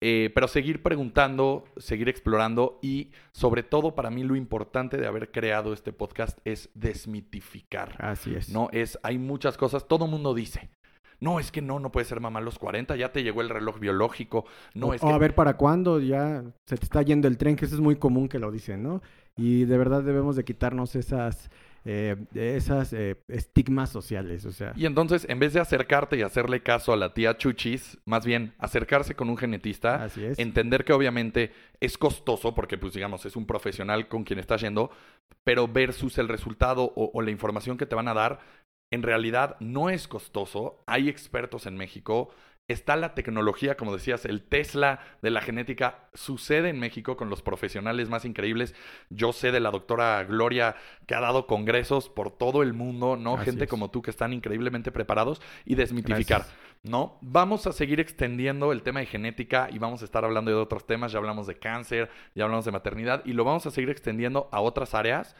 Eh, 0.00 0.30
pero 0.34 0.46
seguir 0.46 0.82
preguntando, 0.82 1.64
seguir 1.78 2.08
explorando 2.08 2.78
y 2.82 3.12
sobre 3.32 3.62
todo 3.62 3.94
para 3.94 4.10
mí 4.10 4.24
lo 4.24 4.36
importante 4.36 4.98
de 4.98 5.06
haber 5.06 5.30
creado 5.30 5.72
este 5.72 5.92
podcast 5.92 6.38
es 6.44 6.68
desmitificar. 6.74 7.96
Así 7.98 8.34
es. 8.34 8.50
No, 8.50 8.68
es, 8.72 8.98
hay 9.02 9.18
muchas 9.18 9.56
cosas, 9.56 9.88
todo 9.88 10.06
mundo 10.06 10.34
dice. 10.34 10.68
No, 11.18 11.40
es 11.40 11.50
que 11.50 11.62
no, 11.62 11.80
no 11.80 11.90
puede 11.90 12.04
ser 12.04 12.20
mamá 12.20 12.40
a 12.40 12.42
los 12.42 12.58
40, 12.58 12.94
ya 12.96 13.10
te 13.10 13.22
llegó 13.22 13.40
el 13.40 13.48
reloj 13.48 13.78
biológico. 13.78 14.44
No, 14.74 14.88
o, 14.88 14.94
es 14.94 15.00
que... 15.00 15.08
a 15.08 15.16
ver 15.16 15.34
para 15.34 15.56
cuándo 15.56 15.98
ya 15.98 16.44
se 16.66 16.76
te 16.76 16.84
está 16.84 17.00
yendo 17.00 17.26
el 17.26 17.38
tren, 17.38 17.56
que 17.56 17.64
eso 17.64 17.74
es 17.74 17.80
muy 17.80 17.96
común 17.96 18.28
que 18.28 18.38
lo 18.38 18.52
dicen, 18.52 18.82
¿no? 18.82 19.00
Y 19.34 19.64
de 19.64 19.78
verdad 19.78 20.02
debemos 20.02 20.36
de 20.36 20.44
quitarnos 20.44 20.94
esas, 20.94 21.50
eh, 21.86 22.16
esas 22.34 22.92
eh, 22.92 23.16
estigmas 23.28 23.90
sociales, 23.90 24.44
o 24.44 24.52
sea. 24.52 24.72
Y 24.74 24.86
entonces, 24.86 25.24
en 25.28 25.38
vez 25.38 25.52
de 25.52 25.60
acercarte 25.60 26.16
y 26.16 26.22
hacerle 26.22 26.62
caso 26.62 26.92
a 26.92 26.96
la 26.96 27.14
tía 27.14 27.38
Chuchis, 27.38 27.98
más 28.04 28.26
bien 28.26 28.54
acercarse 28.58 29.14
con 29.14 29.30
un 29.30 29.36
genetista, 29.36 30.02
Así 30.04 30.24
es. 30.24 30.38
entender 30.38 30.84
que 30.84 30.92
obviamente 30.92 31.52
es 31.80 31.96
costoso, 31.96 32.54
porque 32.54 32.76
pues 32.76 32.94
digamos, 32.94 33.24
es 33.24 33.36
un 33.36 33.46
profesional 33.46 34.08
con 34.08 34.24
quien 34.24 34.40
estás 34.40 34.60
yendo, 34.60 34.90
pero 35.44 35.68
versus 35.68 36.18
el 36.18 36.28
resultado 36.28 36.92
o, 36.96 37.10
o 37.14 37.22
la 37.22 37.30
información 37.30 37.78
que 37.78 37.86
te 37.86 37.94
van 37.94 38.08
a 38.08 38.14
dar, 38.14 38.40
en 38.92 39.02
realidad 39.02 39.56
no 39.60 39.88
es 39.88 40.08
costoso. 40.08 40.82
Hay 40.86 41.08
expertos 41.08 41.66
en 41.66 41.76
México. 41.76 42.30
Está 42.68 42.96
la 42.96 43.14
tecnología, 43.14 43.76
como 43.76 43.92
decías, 43.92 44.24
el 44.24 44.42
Tesla 44.42 44.98
de 45.22 45.30
la 45.30 45.40
genética 45.40 46.08
sucede 46.14 46.68
en 46.68 46.80
México 46.80 47.16
con 47.16 47.30
los 47.30 47.40
profesionales 47.40 48.08
más 48.08 48.24
increíbles. 48.24 48.74
Yo 49.08 49.32
sé 49.32 49.52
de 49.52 49.60
la 49.60 49.70
doctora 49.70 50.24
Gloria 50.24 50.74
que 51.06 51.14
ha 51.14 51.20
dado 51.20 51.46
congresos 51.46 52.08
por 52.08 52.36
todo 52.36 52.64
el 52.64 52.72
mundo, 52.72 53.16
¿no? 53.16 53.36
Gente 53.38 53.68
como 53.68 53.92
tú 53.92 54.02
que 54.02 54.10
están 54.10 54.32
increíblemente 54.32 54.90
preparados 54.90 55.40
y 55.64 55.76
desmitificar. 55.76 56.40
Gracias. 56.40 56.66
¿no? 56.82 57.18
Vamos 57.20 57.66
a 57.66 57.72
seguir 57.72 58.00
extendiendo 58.00 58.72
el 58.72 58.82
tema 58.82 59.00
de 59.00 59.06
genética 59.06 59.68
y 59.70 59.78
vamos 59.78 60.02
a 60.02 60.04
estar 60.04 60.24
hablando 60.24 60.50
de 60.50 60.56
otros 60.56 60.86
temas. 60.86 61.12
Ya 61.12 61.18
hablamos 61.18 61.46
de 61.46 61.58
cáncer, 61.58 62.10
ya 62.34 62.44
hablamos 62.44 62.64
de 62.64 62.72
maternidad 62.72 63.22
y 63.24 63.32
lo 63.32 63.44
vamos 63.44 63.66
a 63.66 63.70
seguir 63.70 63.90
extendiendo 63.90 64.48
a 64.52 64.60
otras 64.60 64.94
áreas. 64.94 65.36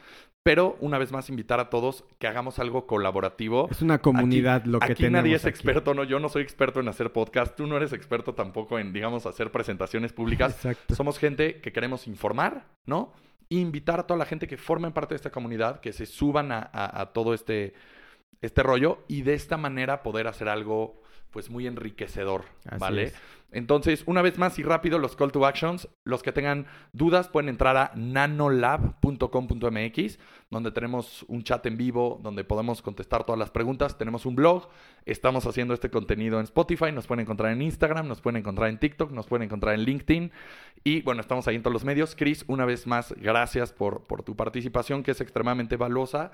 Pero 0.47 0.77
una 0.79 0.97
vez 0.97 1.11
más 1.11 1.29
invitar 1.29 1.59
a 1.59 1.69
todos 1.69 2.05
que 2.19 2.27
hagamos 2.27 2.57
algo 2.57 2.87
colaborativo. 2.87 3.67
Es 3.69 3.81
una 3.81 3.97
comunidad 3.99 4.63
lo 4.63 4.79
que 4.79 4.93
Aquí 4.93 5.03
tenemos 5.03 5.23
nadie 5.23 5.35
es 5.35 5.43
aquí. 5.43 5.49
experto, 5.49 5.93
no, 5.93 6.05
yo 6.05 6.19
no 6.21 6.29
soy 6.29 6.41
experto 6.41 6.79
en 6.79 6.87
hacer 6.87 7.11
podcast, 7.11 7.53
tú 7.57 7.67
no 7.67 7.75
eres 7.75 7.91
experto 7.91 8.33
tampoco 8.33 8.79
en, 8.79 8.93
digamos, 8.93 9.25
hacer 9.25 9.51
presentaciones 9.51 10.13
públicas. 10.13 10.53
Exacto. 10.55 10.95
Somos 10.95 11.19
gente 11.19 11.59
que 11.59 11.73
queremos 11.73 12.07
informar, 12.07 12.63
¿no? 12.85 13.11
E 13.49 13.55
invitar 13.55 13.99
a 13.99 14.03
toda 14.07 14.17
la 14.17 14.25
gente 14.25 14.47
que 14.47 14.55
formen 14.55 14.93
parte 14.93 15.15
de 15.15 15.17
esta 15.17 15.31
comunidad, 15.31 15.81
que 15.81 15.91
se 15.91 16.05
suban 16.05 16.53
a, 16.53 16.59
a- 16.71 17.01
a 17.01 17.05
todo 17.07 17.33
este, 17.33 17.73
este 18.41 18.63
rollo 18.63 18.99
y 19.09 19.23
de 19.23 19.33
esta 19.33 19.57
manera 19.57 20.01
poder 20.01 20.27
hacer 20.27 20.47
algo 20.47 21.01
pues 21.31 21.49
muy 21.49 21.67
enriquecedor, 21.67 22.45
Así 22.65 22.79
¿vale? 22.79 23.03
es. 23.03 23.15
Entonces, 23.51 24.03
una 24.05 24.21
vez 24.21 24.37
más 24.37 24.59
y 24.59 24.63
rápido, 24.63 24.99
los 24.99 25.15
call 25.15 25.31
to 25.31 25.45
actions. 25.45 25.87
Los 26.03 26.21
que 26.21 26.33
tengan 26.33 26.65
dudas 26.91 27.29
pueden 27.29 27.47
entrar 27.47 27.77
a 27.77 27.93
nanolab.com.mx, 27.95 30.19
donde 30.49 30.71
tenemos 30.71 31.23
un 31.29 31.43
chat 31.43 31.65
en 31.65 31.77
vivo, 31.77 32.19
donde 32.21 32.43
podemos 32.43 32.81
contestar 32.81 33.23
todas 33.23 33.39
las 33.39 33.49
preguntas. 33.49 33.97
Tenemos 33.97 34.25
un 34.25 34.35
blog, 34.35 34.67
estamos 35.05 35.45
haciendo 35.45 35.73
este 35.73 35.89
contenido 35.89 36.39
en 36.39 36.43
Spotify, 36.43 36.91
nos 36.91 37.07
pueden 37.07 37.21
encontrar 37.21 37.53
en 37.53 37.61
Instagram, 37.61 38.09
nos 38.09 38.19
pueden 38.19 38.35
encontrar 38.37 38.67
en 38.69 38.79
TikTok, 38.79 39.11
nos 39.11 39.27
pueden 39.27 39.43
encontrar 39.43 39.75
en 39.75 39.83
LinkedIn. 39.83 40.33
Y 40.83 41.03
bueno, 41.03 41.21
estamos 41.21 41.47
ahí 41.47 41.55
en 41.55 41.63
todos 41.63 41.73
los 41.73 41.85
medios. 41.85 42.17
Chris, 42.17 42.43
una 42.47 42.65
vez 42.65 42.85
más, 42.85 43.13
gracias 43.13 43.71
por, 43.71 44.07
por 44.07 44.23
tu 44.23 44.35
participación, 44.35 45.03
que 45.03 45.11
es 45.11 45.21
extremadamente 45.21 45.77
valiosa. 45.77 46.33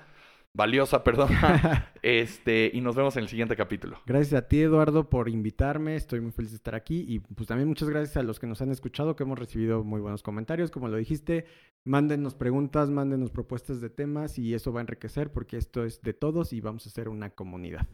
Valiosa, 0.56 1.02
perdón. 1.02 1.30
este, 2.02 2.70
y 2.72 2.80
nos 2.80 2.94
vemos 2.94 3.16
en 3.16 3.24
el 3.24 3.28
siguiente 3.28 3.56
capítulo. 3.56 3.98
Gracias 4.06 4.40
a 4.40 4.46
ti, 4.46 4.60
Eduardo, 4.62 5.10
por 5.10 5.28
invitarme. 5.28 5.96
Estoy 5.96 6.20
muy 6.20 6.30
feliz 6.30 6.52
de 6.52 6.56
estar 6.56 6.76
aquí. 6.76 7.04
Y 7.08 7.18
pues 7.18 7.48
también 7.48 7.68
muchas 7.68 7.88
gracias 7.88 8.16
a 8.16 8.22
los 8.22 8.38
que 8.38 8.46
nos 8.46 8.62
han 8.62 8.70
escuchado, 8.70 9.16
que 9.16 9.24
hemos 9.24 9.36
recibido 9.36 9.82
muy 9.82 10.00
buenos 10.00 10.22
comentarios. 10.22 10.70
Como 10.70 10.86
lo 10.86 10.96
dijiste, 10.96 11.46
mándenos 11.84 12.36
preguntas, 12.36 12.88
mándenos 12.88 13.32
propuestas 13.32 13.80
de 13.80 13.90
temas 13.90 14.38
y 14.38 14.54
eso 14.54 14.72
va 14.72 14.78
a 14.78 14.82
enriquecer 14.82 15.32
porque 15.32 15.56
esto 15.56 15.84
es 15.84 16.00
de 16.02 16.14
todos 16.14 16.52
y 16.52 16.60
vamos 16.60 16.86
a 16.86 16.90
ser 16.90 17.08
una 17.08 17.30
comunidad. 17.30 17.88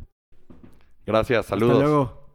Gracias, 1.07 1.47
saludos. 1.47 1.79
Hasta 1.79 1.85
luego. 1.85 2.30